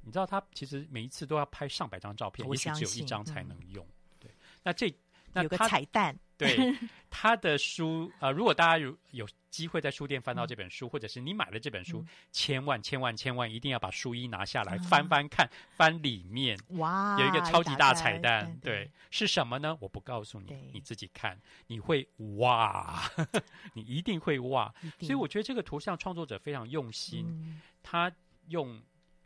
[0.00, 3.86] 你知道，他其实每一次都要拍上百张照片，也许只有一张才能用。
[4.18, 4.30] 对，
[4.64, 4.92] 那这
[5.32, 6.18] 那有个彩蛋。
[6.38, 6.74] 对，
[7.10, 18.56] 他的书呃，如果大家有有机会在书店翻到这本书，或者是你买了这本书，千万千万千万一定要把书衣拿下来翻翻看，翻里面哇，有一个超级大彩蛋。
[18.62, 19.76] 对，是什么呢？
[19.80, 23.02] 我不告诉你，你自己看，你会哇，
[23.74, 24.72] 你一定会哇。
[25.00, 28.12] 所以我觉得这个图像创作者非常用心，他
[28.46, 28.80] 用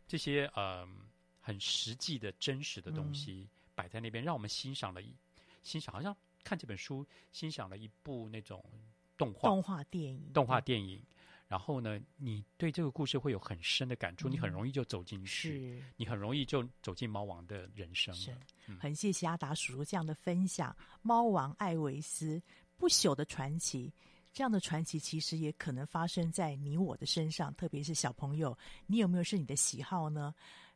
[0.07, 0.87] 这些呃
[1.41, 5.13] 很实际的真实的东西摆在那边，让我们欣赏了一
[5.61, 6.15] 欣赏，好像。
[6.43, 8.63] 看这本书，欣赏了一部那种
[9.17, 11.03] 动画动画电影，动画电影。
[11.45, 18.11] 然后呢，你对这个故事会有很深的感触，你很容易就走进去，你很容易就走进猫王的人生。
[18.15, 18.35] 是，
[18.79, 20.75] 很谢谢阿达叔叔这样的分享。
[21.03, 22.41] 猫王艾维斯
[22.75, 23.93] 不朽的传奇，
[24.31, 30.33] 这样的传奇其实也可能发生在你我的身上，特别是小朋友，你有没有是你的喜好呢？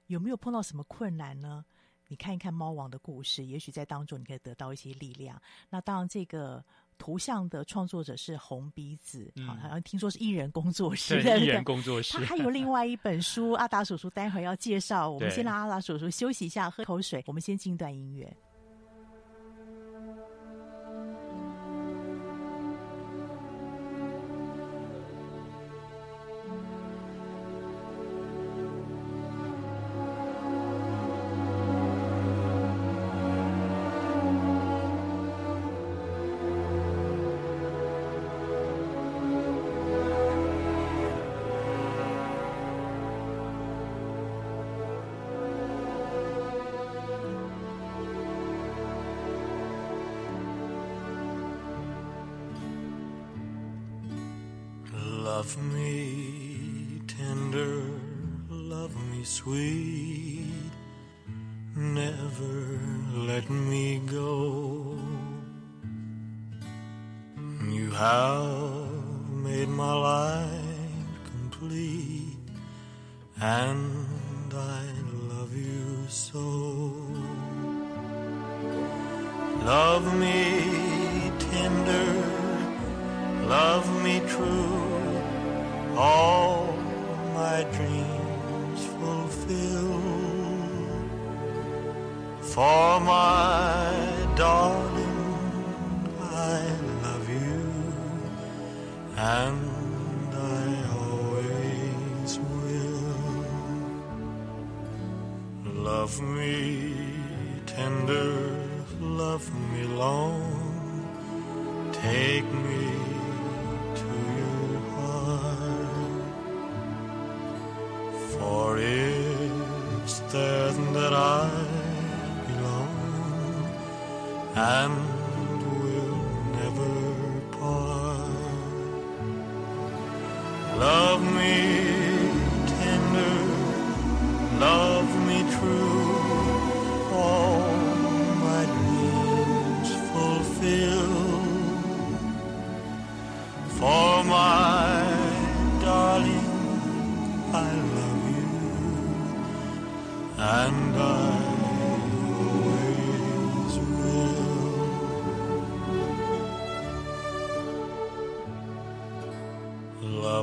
[0.08, 1.66] 有没有碰到什么困难呢？
[2.08, 5.42] 你看一看猫王的故事，也许在当中你可以得到一些力量。
[5.70, 6.64] 那当然，这个
[6.98, 12.18] 图像的创作者是红鼻子，好、嗯，好像听说是艺人工作室，艺人工作室。
[12.18, 15.10] 他还有另外一本书， 阿达叔叔待会儿要介绍。
[15.10, 17.24] 我们先让阿达叔叔休息一下，喝口水。
[17.28, 18.36] 我们先进段音乐。
[55.48, 57.82] Love me tender,
[58.50, 60.74] love me sweet,
[61.74, 62.82] never
[63.14, 65.00] let me go.
[67.72, 68.47] You have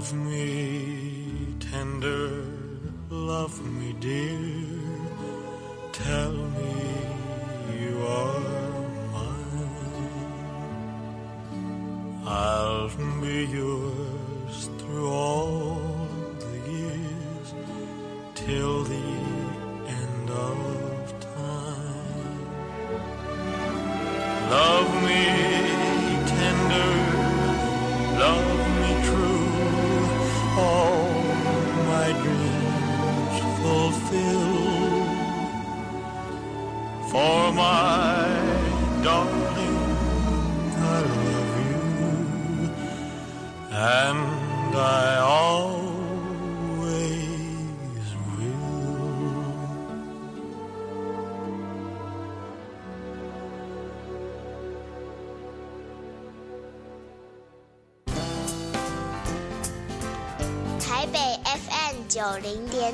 [0.05, 0.54] Love me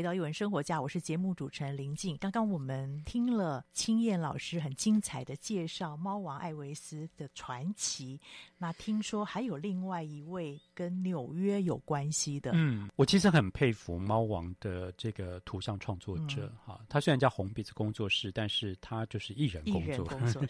[0.00, 2.16] 回到一文生活家，我是节目主持人林静。
[2.16, 8.18] 刚刚我们听了青燕老师很精彩的介绍猫王艾维斯的传奇，
[8.56, 12.52] 那听说还有另外一位跟纽约有关系的。
[12.54, 20.06] 嗯，我其实很佩服猫王的这个图像创作者哈、嗯，他虽然叫红鼻子工作室，但是他就是艺人工作。
[20.08, 20.42] 工 作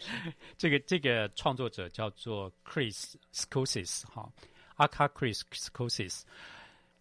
[0.57, 4.31] 这个这个创作者叫做 Chris Scosis 哈，
[4.77, 6.21] 阿卡 Chris Scosis。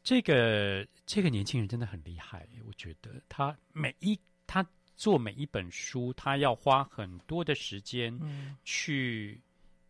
[0.03, 8.18] 这个这个年轻人真的很厉害，我觉得他每一他做每一本书，他要花很多的时间
[8.64, 9.40] 去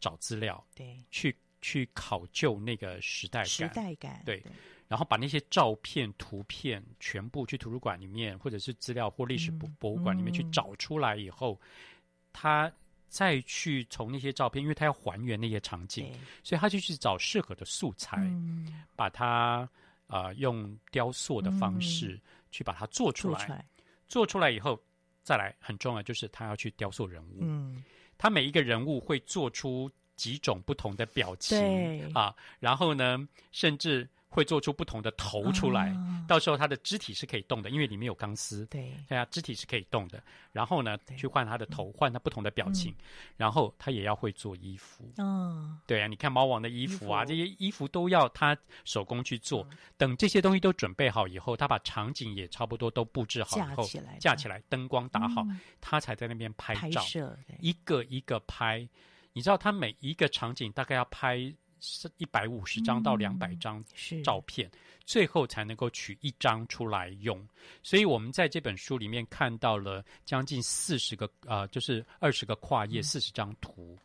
[0.00, 4.52] 找资料，嗯、对，去去考究那个时代感，时代感，对，对，
[4.88, 11.68] 然后把那些照片、图片全部去图书馆里面，或者是资料或历史博博物馆里面去找出来以后，嗯、
[12.32, 12.72] 他
[13.08, 19.68] 再去从那些照片，因为他要还原那些场景，所以他就去找适合的素材，嗯、把它。
[20.11, 23.66] 啊、呃，用雕塑的方式去把它做出来，嗯、做出来，
[24.08, 24.78] 做出来以后，
[25.22, 27.38] 再来很重要就是他要去雕塑人物。
[27.40, 27.82] 嗯，
[28.18, 34.06] 他每一个人物会做出几种不同的表情啊，然后呢，甚至。
[34.30, 38.64] 会做出不同的头出来，哦，到时候它的肢体是可以动的，因为里面有钢丝。
[38.66, 40.22] 对，对啊，肢体是可以动的。
[40.52, 43.04] 然后呢，去换它的头，换它不同的表情，嗯。
[43.36, 45.12] 然后他也要会做衣服。
[45.16, 49.76] 嗯，对啊，你看猫王的衣服啊，服这些衣服都要他手工去做，嗯。
[49.96, 58.88] 等这些东西都准备好以后，他把场景也差不多都布置好以后，架起来，架起来，灯光打好，嗯，他才在那边拍照，拍一个一个拍。
[59.32, 61.52] 你知道他每一个场景大概要拍。
[61.80, 63.84] 是一百五十张到两百张
[64.24, 67.44] 照片，嗯，最后才能够取一张出来用。
[67.82, 73.98] 所以我们在这本书里面看到了将近四十个，呃，就是二十个跨页，四十张图。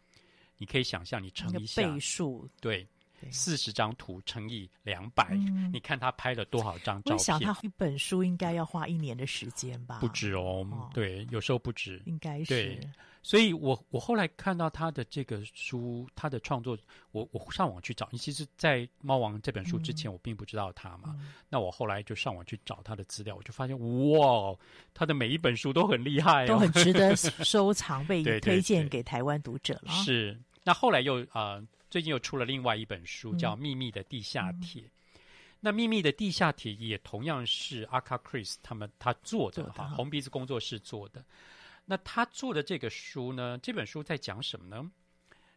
[0.57, 2.87] 你可以想象，你乘一下倍数，对，
[3.29, 7.17] 四十张图乘以两百，嗯，你看他拍了多少张照片？
[7.17, 9.99] 我想他一本书应该要花一年的时间吧？
[9.99, 12.45] 不止哦，哦对，有时候不止，应该是。
[12.45, 12.89] 对，
[13.25, 16.77] 所以我我后来看到他的这个书，他的创作，
[17.11, 18.07] 我我上网去找。
[18.11, 21.15] 其实，在《猫王》这本书之前，我并不知道他嘛。
[21.17, 23.75] 嗯、那我后来就上网去找他的资料，我就发现，
[24.11, 24.55] 哇，
[24.93, 29.91] 他的每一本书都很厉害，哦，都很值得收藏，被推荐给台湾读者了。
[30.05, 30.39] 是。
[30.63, 31.53] 那后来又啊。
[31.55, 34.81] 呃最近又出了另外一本书，叫《秘密的地下铁》。
[34.85, 34.89] 嗯、
[35.61, 41.23] 那《秘密的地下铁》也同样是阿卡·克里斯他们他做的哈，红鼻子工作室做的。
[41.85, 44.91] 那他做的这个书呢，这本书在讲什么呢？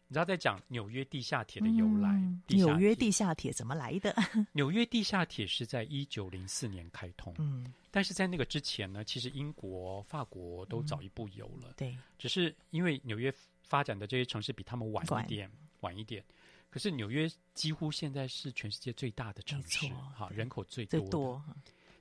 [0.07, 2.09] 你知道在讲纽约地下铁的由来。
[2.09, 4.15] 嗯、纽约地下铁怎么来的？
[4.53, 7.33] 纽约地下铁是在一九零四年开通。
[7.37, 11.69] 嗯，但是在那个之前呢，其实英国、法国都早一步有了。
[11.69, 15.51] 嗯、对，只是因为纽约发展的这些城市比他们晚一点。
[15.81, 16.21] 晚一点，
[16.69, 21.09] 可是纽约几乎现在是全世界最大的城市，哈，人口最多的。
[21.09, 21.45] 多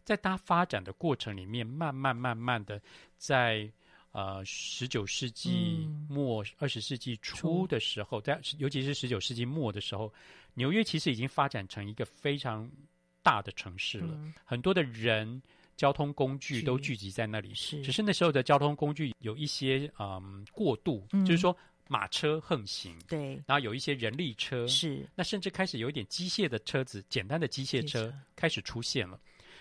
[0.02, 2.82] 在它发展的过程里面，慢慢慢慢的
[3.18, 3.72] 在，在
[4.18, 10.12] 呃十九世纪末二十世纪初的时候，在尤其是十九世纪末的时候，
[10.54, 12.68] 纽约其实已经发展成一个非常
[13.22, 14.08] 大的城市了。
[14.14, 15.40] 嗯、很多的人、
[15.76, 17.80] 交通工具都聚集在那里，是。
[17.82, 21.56] 只是那时候的交通工具有一些嗯过度，嗯、就是说。
[21.90, 29.18] 马车横行，对，然后有一些人力车，是，那甚至开始有一点机械的车子，简单的机械车开始出现了，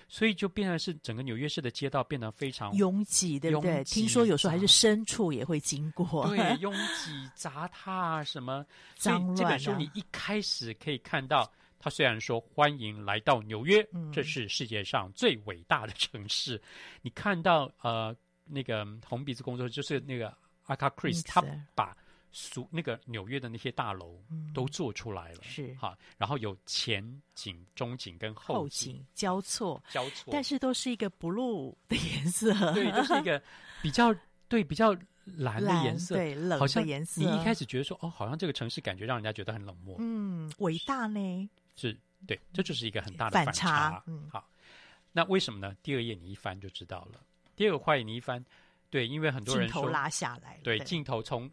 [0.08, 3.84] 所以就变成是整个纽约市的街道变得非常拥挤，对不对？
[3.84, 9.36] 听说有时候还是牲畜也会经过，对， 拥挤、杂踏什么，脏乱。
[9.36, 16.62] 这本书你一开始可以看到，他虽然说欢迎来到纽约，嗯，这是世界上最伟大的城市，
[17.02, 20.34] 你看到呃那个红鼻子工作就是那个
[20.68, 21.44] 阿卡·克里斯，他
[21.76, 21.96] 把。
[22.40, 24.22] 属那个纽约的那些大楼
[24.54, 33.42] 都做出来了，嗯、是哈，然后有前景、中景跟后景，交错，交错，但是都是一个 blue 的颜色， 对，都是一个
[33.82, 34.16] 比较
[34.48, 37.20] 对比较蓝的颜色，对，冷的颜色。
[37.24, 44.48] 你一开始觉得说，哦，好像这个城市感觉让人家觉得很冷漠，嗯，伟大呢，是对，这就是一个很大的反差，反差嗯，好，
[45.12, 45.76] 那为什么呢？
[45.82, 47.20] 第二页你一翻就知道了，
[47.56, 48.46] 第二个画页你一翻，
[48.92, 51.50] 对，因为很多人头拉下来，对，镜头从。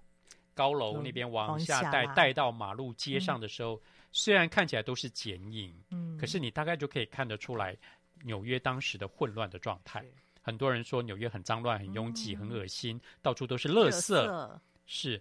[0.55, 3.81] 高楼那边往下带，带到马路街上的时候，嗯、
[4.13, 7.77] 虽然看起来都是剪影，嗯，可是你大概就可以看得出来
[8.23, 10.05] 纽约当时的混乱的状态。
[10.41, 13.93] 很多人说纽约很脏乱、很拥挤、嗯、很恶心，到处都是垃圾。
[13.93, 15.21] 色是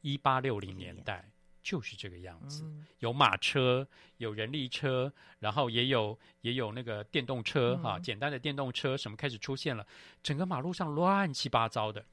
[0.00, 1.24] 一八六零年代
[1.62, 9.86] 就是这个样子，嗯、有马车，有人力车，然后也有也有那个电动车哈、简单的电动车什么开始出现了，
[10.22, 12.04] 整个马路上乱七八糟的。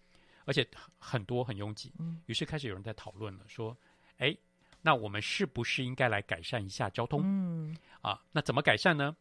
[0.50, 1.94] 而且很多很拥挤，
[2.26, 3.78] 于是开始有人在讨论了，说
[4.18, 4.36] ：“哎，
[4.82, 7.22] 那我们是不是应该来改善一下交通？
[7.24, 9.16] 嗯，啊，那怎么改善呢？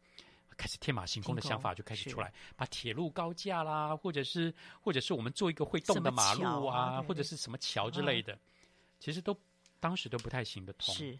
[0.57, 4.51] 开始天马行空的想法就开始出来，把铁路高架啦，或者是
[4.81, 8.39] 或者是我们做一个会动的马路啊，啊或者是什么桥之类的，啊、
[8.99, 9.39] 其实都
[9.79, 10.95] 当时都不太行得通。
[10.95, 11.15] 是，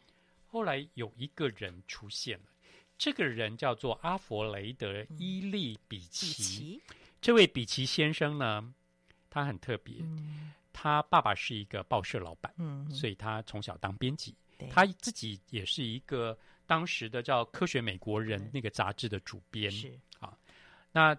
[0.48, 2.46] 后来有一个人出现了，
[2.98, 6.82] 这个人叫做阿佛雷德·伊利比奇，嗯、比奇
[7.22, 8.74] 这位比奇先生呢。”
[9.30, 14.36] 他很特别，嗯、他爸爸是一个报社老板，嗯、所以他从小当编辑。
[14.70, 19.72] 他自己也是一个当时的叫《科学美国人》那个杂志的主编。
[19.72, 20.38] 是啊，
[20.92, 21.16] 那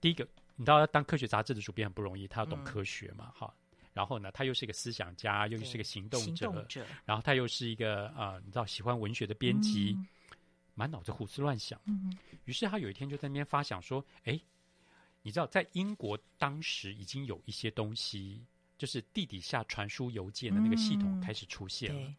[0.00, 0.26] 第一个，
[0.56, 3.86] 你知道，当科学杂志的主编很不容易，他要懂科学嘛，哈、嗯。
[3.92, 10.06] 然后呢，他又是一个思想家，又是一个行动者，动者然后他又是一个啊、呃，你知道，喜欢文学的编辑，嗯、
[10.72, 11.78] 满脑子胡思乱想。
[11.84, 14.40] 嗯、于是他有一天就在那边发想说：“哎。”
[15.22, 18.42] 你知道，在英国当时已经有一些东西，
[18.78, 22.00] 就是地底下传输邮件的那个系统开始出现了。
[22.00, 22.16] 嗯、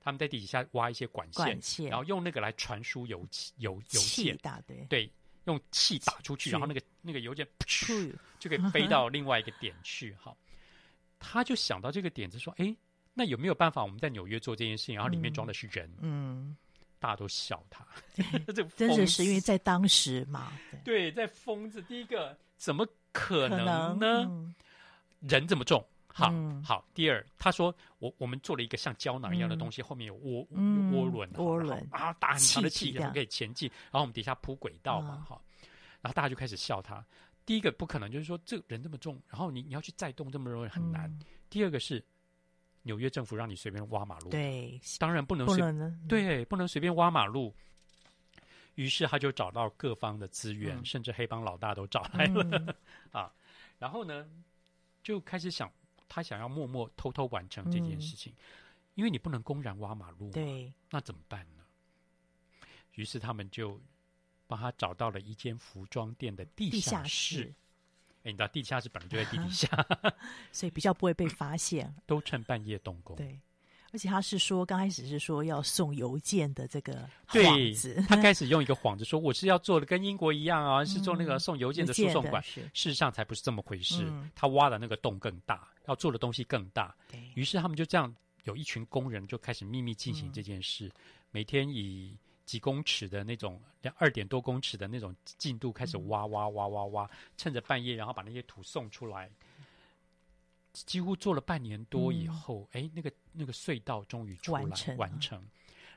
[0.00, 3.26] 他们在地底下挖一些管线，管线然后用那个来传输邮
[3.56, 4.38] 邮邮件。
[4.66, 5.10] 对，对，
[5.46, 10.12] 用气打出去，然后那个那个邮件噗就可以飞到另外一个点去。
[10.14, 10.36] 哈，
[11.18, 12.76] 他就想到这个点子，说：“哎，
[13.12, 14.94] 那有没有办法我们在纽约做这件事情？
[14.94, 16.48] 然后里面装的是人？”嗯。
[16.50, 16.56] 嗯
[16.98, 17.86] 大家都笑他，
[18.54, 20.52] 这真的是因为在当时嘛。
[20.84, 24.26] 对，在疯子第一个怎么可能呢？
[24.28, 24.54] 嗯、
[25.20, 26.86] 人这么重，好、嗯、好。
[26.94, 33.68] 第二，他说我我们做了一个像胶囊一样的东西，嗯、后面有涡涡轮，涡轮啊，打很长的气，可以前进。
[33.84, 35.68] 然后我们底下铺轨道嘛，哈、嗯。
[36.00, 37.04] 然后大家就开始笑他。
[37.44, 41.10] 第一个不可能，就是说这个人这么重，然后你你要去载动这么容易很难。
[41.10, 41.20] 嗯、
[41.50, 42.02] 第二个是。
[42.86, 47.52] 纽约政府让你随便挖马路，对，当然不能随便，嗯、对，不能随便挖马路。
[48.76, 52.74] 于是他就找到各方的资源，嗯、甚至黑帮老大都找来了、嗯、
[53.10, 53.32] 啊。
[53.78, 54.30] 然后呢，
[55.02, 55.68] 就开始想，
[56.08, 58.38] 他想要默默偷偷完成这件事情，嗯、
[58.94, 61.64] 因为你不能公然挖马路，对，那怎么办呢？
[62.94, 63.80] 于是他们就
[64.46, 67.36] 帮他找到了一间服装店的地下室。
[67.36, 67.54] 地下室
[68.26, 69.68] 哎，你知道地下室本来就在地底下
[70.50, 71.94] 所以比较不会被发现。
[72.06, 73.14] 都趁半夜动工。
[73.14, 73.38] 对，
[73.92, 82.42] 而且他是说，刚开始是说要送邮件的这个幌子，他开始用一个幌子说我是要做的跟英国一样啊，嗯、 是做那个送邮件的输送管。
[82.42, 86.92] 事实上才不是这么回事，嗯、他挖的那个洞更大，要做的东西更大。
[87.08, 88.12] 对，于是他们就这样，
[88.42, 90.92] 有一群工人就开始秘密进行这件事，嗯、
[91.30, 92.18] 每天以。
[92.46, 99.28] 几公尺的那种，两二点多公尺的那种进度开始挖挖挖挖挖，趁着半夜，然后把那些土送出来。
[100.72, 105.42] 几乎做了半年多以后，哎、嗯，那个那个隧道终于出来完成，完成，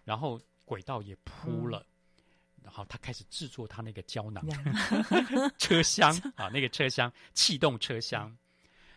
[0.04, 1.86] 然后轨道也铺了，
[2.18, 2.24] 嗯、
[2.64, 8.36] 然后他开始制作他那个胶囊、嗯、车厢 啊，那个车厢气动车厢，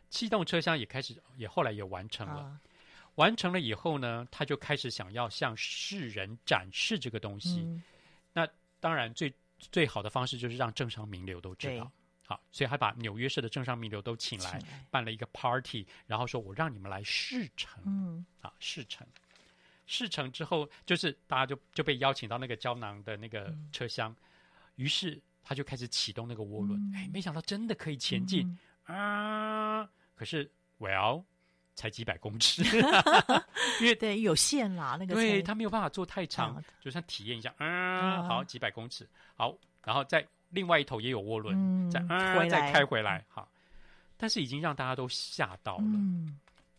[0.09, 2.43] 气动车厢也开始也后来也完成了。
[2.43, 2.61] 啊
[3.17, 7.61] 完成了以后呢，他就开始想要向世人展示这个东西。
[7.61, 7.83] 嗯、
[8.33, 8.49] 那
[8.81, 11.91] 当然最最好的方式就是让政商名流都知道。
[12.25, 14.59] 好，所以还把纽约市的政商名流都请来，
[14.91, 17.83] 办了一个 party，然后说我让你们来试乘。
[17.85, 19.07] 嗯，啊，试乘，
[19.87, 24.17] 试乘之后，就是大家就就被邀请到那个胶囊的那个车厢，嗯、
[24.77, 26.81] 于是他就开始启动那个涡轮。
[26.81, 28.57] 嗯、哎，没想到真的可以前进、
[28.87, 29.91] 嗯、啊！
[30.15, 31.25] 可是，well。
[31.75, 32.63] 才几百公尺，
[33.81, 43.49] 因为对有限啦，那个对他没有办法做太长，嗯、就算体验一下，嗯，嗯好，几百公尺，好，然后在另外一头也有涡轮，嗯、再嗯再开回来，好，
[44.17, 46.39] 但是已经让大家都吓到了，嗯，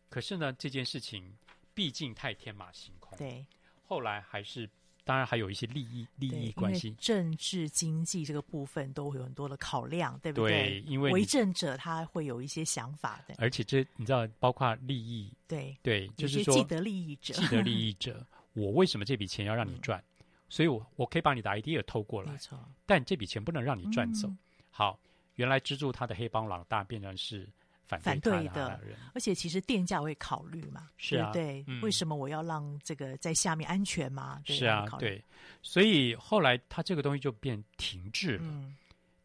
[0.10, 1.34] 可是呢，这件事情
[1.74, 3.46] 毕竟太天马行空，对，
[3.88, 4.70] 后来还是。
[5.06, 10.52] 当然还有一些利益利益关系，政治经济这个部分都会有很多的考量，对不对？
[10.52, 13.36] 对，因为为政者他会有一些想法的。
[13.38, 20.00] 而且这你知道，包括利益，对对，就是说既得利益者，既得利益者， 我为什么这笔钱要让你赚？
[20.20, 22.38] 嗯、所以我我可以把你的 idea 偷过来。
[22.86, 24.28] 但这笔钱不能让你赚走。
[24.28, 24.38] 嗯、
[24.70, 25.00] 好，
[25.36, 27.48] 原来资助他的黑帮老大变成是。
[27.86, 28.80] 反对的，
[29.14, 34.42] 而且其实电价会考虑嘛，是啊，对，为什么我要让这个在下面安全嘛？
[34.46, 35.24] 是啊，对，
[35.62, 38.44] 所以后来他这个东西就变停滞了。
[38.46, 38.76] 嗯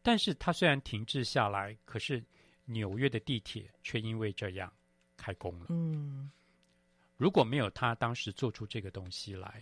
[0.01, 2.23] 但是它虽然停滞下来，可是
[2.63, 4.71] 纽约的地铁却因为这样
[5.17, 5.65] 开工了。
[5.69, 6.31] 嗯，
[7.17, 9.61] 如果没有他当时做出这个东西来，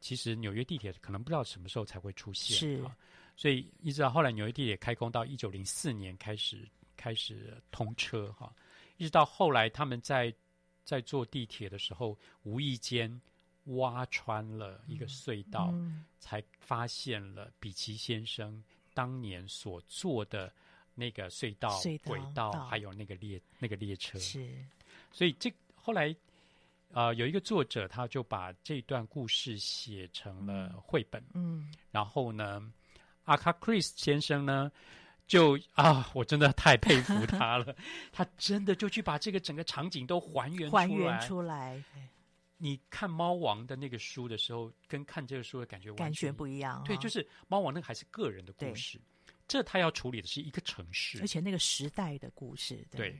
[0.00, 2.56] 其实纽约地铁可能不知道什么时候才会出现。
[2.56, 2.82] 是，
[3.36, 6.66] 所以一直到后来纽约地铁开工到一九零四年开始。
[7.00, 8.54] 开始通车哈，
[8.98, 10.30] 一直到后来他们在
[10.84, 13.18] 在坐地铁的时候，无意间
[13.76, 20.52] 挖穿了一个隧道，嗯、才发现了比奇先生当年所坐的
[20.94, 24.18] 那个隧道轨道，轨道还有那个列那个列车。
[24.18, 24.62] 是，
[25.10, 26.14] 所以这后来
[26.92, 31.24] 啊、呃，有一个作者他就把这段故事写成了绘本。
[31.32, 32.70] 嗯，然后呢，
[33.24, 34.70] 阿卡·克里斯先生呢。
[35.30, 37.76] 就啊，我真的太佩服他了，
[38.10, 40.82] 他真的就去把这个整个场景都还原出来。
[40.82, 41.84] 还原出来。
[42.56, 46.82] 你看《猫王》的那个书的时候，跟看这个书的感觉完全感觉不一样。
[46.84, 49.00] 对，就是《猫王》那个还是个人的故事，
[49.46, 52.84] 这他要处理的是一个城市，而且那个时代的故事。
[52.90, 53.16] 对，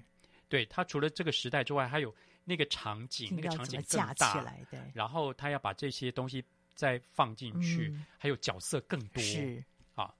[0.49, 2.13] 对他除了这个时代之外，还有
[2.45, 4.53] 那个场景，那个场景更大。
[4.69, 6.45] 对，然后他要把这些东西
[6.75, 9.23] 再放进去，还有角色更多。
[9.23, 9.63] 是
[9.95, 10.13] 啊，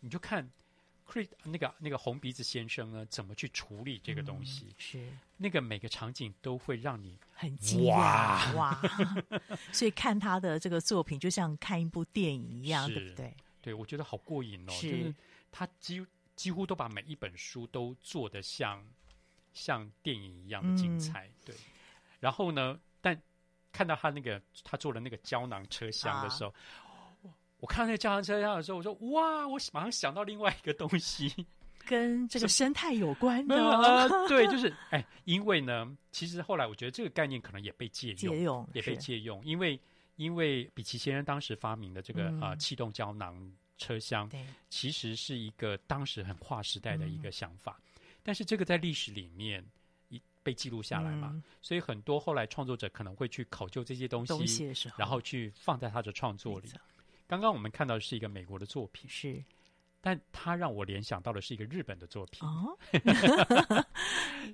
[0.00, 0.46] 你就看。
[1.44, 3.06] 那个那个红鼻子先生呢？
[3.06, 4.66] 怎么去处理这个东西？
[4.68, 8.52] 嗯、是那个每个场景都会让你很惊讶哇！
[8.54, 8.82] 哇
[9.72, 13.36] 所以看他的这个作品，就像看一部电影一样，是对不对？
[13.62, 14.72] 对，我觉得好过瘾哦！
[14.72, 15.14] 是就是
[15.50, 16.06] 他几
[16.36, 18.84] 几乎都把每一本书都做得像
[19.54, 21.26] 像电影一样的精彩。
[21.26, 21.56] 嗯、对，
[22.20, 23.18] 然后呢，但
[23.72, 26.50] 看到他那个他做的那个胶囊车厢的时候。
[26.50, 26.54] 啊
[27.60, 31.46] 我看到那个胶囊车厢的时候，我说：“哇！”我马上想到另外一个东西，
[31.84, 33.56] 跟这个生态有关的。
[33.56, 39.80] 呃、对， 就是哎，因为呢，其实后来我觉得这个概念可能也被借用，借用也被借用，因为
[40.16, 44.30] 因为比奇先生当时发明的这个啊、嗯呃、气动胶囊车厢，
[44.68, 47.80] 其实是一个当时很划时代的一个想法。
[47.80, 49.64] 嗯、但是这个在历史里面
[50.10, 56.68] 一被记录下来嘛，嗯、所以很多后来创作者可能会去考究这些东西，东西然后去放在他的创作里。
[57.28, 59.44] 刚刚我们看到的是一个美国的作品，是，
[60.00, 62.48] 但它让我联想到的是一个日本的作品。
[62.48, 62.76] 哦，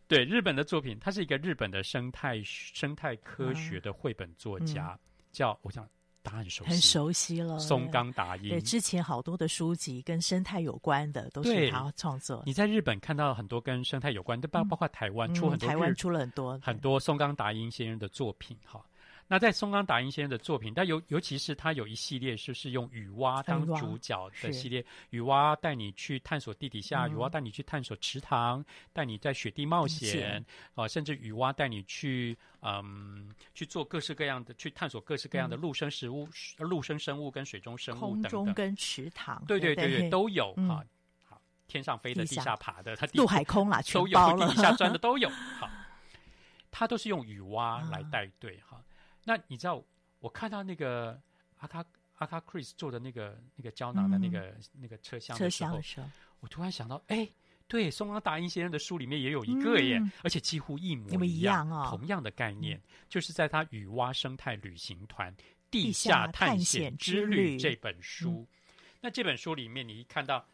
[0.08, 4.98] 对，日本的作品，他是一个日本的生态生态科学的绘本作家，嗯、
[5.30, 5.88] 叫我想
[6.20, 8.48] 答案熟悉，很熟悉了，松冈达英。
[8.48, 12.42] 对，之前好多的书籍跟生态有关的都是他创作。
[12.44, 18.84] 你在日本看到很多跟生态有关的，包包括台湾出很多、嗯、台湾出了很多很多松冈达英先生的作品，哈。
[19.26, 30.44] 那在松冈达英先生的作品，但尤尤其是他有一系列就是用雨蛙当主角的系列，雨蛙带你去探索地底下，雨蛙带你去探索池塘，带你在雪地冒险，
[30.74, 40.84] 啊，甚至雨蛙带你去嗯去做各式各样的去探索各式各样的陆生食物、陆生生物跟水中生物等等，空中跟池塘，对对对对都有啊，
[41.26, 42.54] 好，天上飞的、地下。
[42.56, 45.66] 爬的， 它陆海空啦，都有，地底下钻的 都有，好，
[46.70, 48.83] 它都是用雨蛙来带队哈。
[49.24, 49.82] 那你知道，
[50.20, 51.20] 我看到那个
[51.56, 51.84] 阿卡
[52.16, 56.06] 阿卡 Chris 做的那个那个胶囊的那个、嗯、那个车厢的时候，时候。
[56.40, 57.28] 我突然想到，哎，
[57.66, 65.34] 对，松冈达英先生的书里面也有一个耶，嗯、而且几乎一模一样，一样哦、同样的概念，嗯、就是在他《雨蛙生态旅行团
[65.70, 68.46] 地下探险之旅》这本书。
[68.46, 68.46] 嗯、
[69.00, 70.46] 那这本书里面，你一看到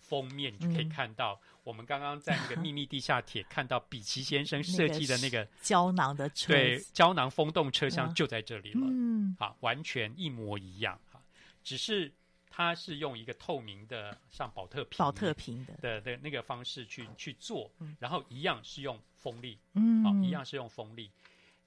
[0.00, 1.40] 封面，你就可以看到。
[1.62, 8.80] 嗯我们刚刚在那个秘密 地下铁看到比奇先生设计的那个胶囊的车，对，胶囊风洞车厢就在这里了。
[8.82, 11.22] 嗯，好，完全一模一样哈，
[11.62, 12.12] 只是
[12.50, 15.74] 它是用一个透明的像保特瓶、保特瓶的。
[15.76, 21.12] 的的那个方式去去做，然后一样是用风力，嗯，啊，一样是用风力，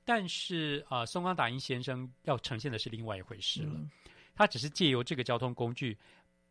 [0.04, 3.80] 但是啊，松冈达英先生要呈现的是另外一回事了，
[4.36, 5.98] 他只是借由这个交通工具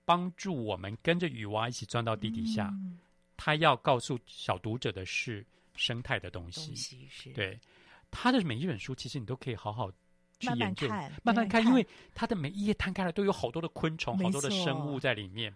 [0.07, 2.73] 帮助我们跟着雨蛙一起钻到地底下。
[3.37, 7.31] 他要告诉小读者的是生态的东西，东西是。
[7.33, 7.59] 对。
[8.11, 9.91] 他的每一本书，其实你都可以好好
[10.39, 15.53] 去研究，慢慢看，慢慢看，因为他的每一页摊开来都有好多的昆虫，好多的生物在里面。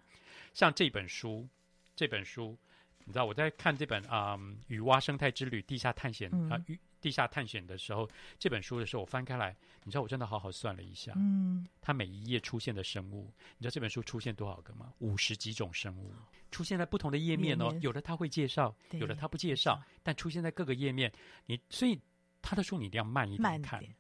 [0.55, 1.49] 像这本书，
[1.95, 2.59] 这本书，
[3.05, 14.93] 你知道我在看这本啊《雨蛙生态之旅：地下探险》啊，雨地下探险的时候，这本书的时候，我翻开来，你知道我真的好好算了一下，嗯，它每一页出现的生物，你知道这本书出现多少个吗？
[14.99, 16.13] 五十几种生物。
[16.51, 21.13] 出现在不同的页面哦，面有的他会介绍，有的他不介绍，但出现在各个页面，
[21.47, 21.99] 你所以
[22.41, 23.95] 他的书你一定要慢一点看，点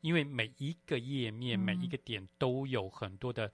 [0.00, 3.52] 因为每一个页面、嗯、每一个点都有很多的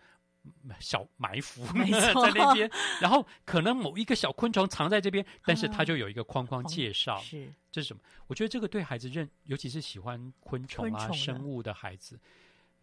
[0.80, 1.64] 小埋伏
[2.12, 2.70] 错在那边，
[3.00, 8.02] 然后可能某一个小昆虫藏在这边，但是它就有一个框框介绍，是这是什么？
[8.26, 12.18] 我觉得这个对孩子认，尤其是喜欢昆虫啊虫生物的孩子。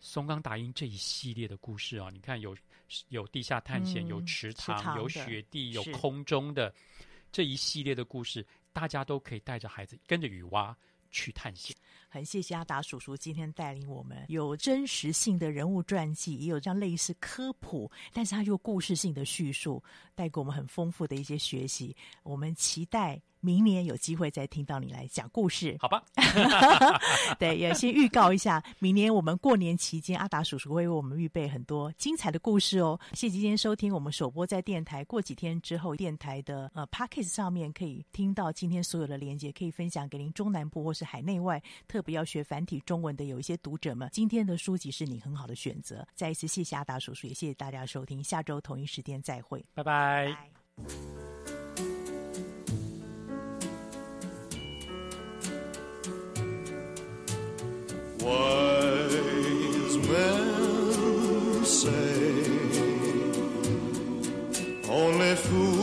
[0.05, 2.53] 松冈达英这一系列的故事啊，你看有
[3.07, 6.74] 有地下探险，嗯、有池塘有雪地，有空中的
[7.32, 10.76] 这一系列的故事，大家都可以带着孩子跟着雨蛙
[11.14, 11.74] 去探险。
[12.09, 19.82] 很谢谢阿达叔叔今天带领我们，有真实性的人物传记，也有这样类似科普，但是它又故事性的叙述，
[20.14, 21.95] 带给我们很丰富的一些学习。
[22.24, 23.22] 我们期待。
[23.43, 26.01] 明年有机会再听到你来讲故事，好吧？
[27.37, 32.97] 对，也先预告一下，明年我们过年期间，阿达叔叔会为我们预备很多精彩的故事哦。
[33.11, 44.09] 谢谢今天收听我们首播在电台，过几天之后，电台的呃 Podcast 上面可以听到今天所有的连结，可以分享给您中南部或是海内外特别要学繁体中文的有一些读者们。
[44.13, 46.07] 今天的书籍是你很好的选择。
[46.15, 50.37] 再一次谢谢阿达叔叔，也谢谢大家收听，下周同一时间再会，拜拜。
[50.77, 51.32] 拜拜。
[58.26, 62.24] Wise men say
[64.89, 65.82] only fools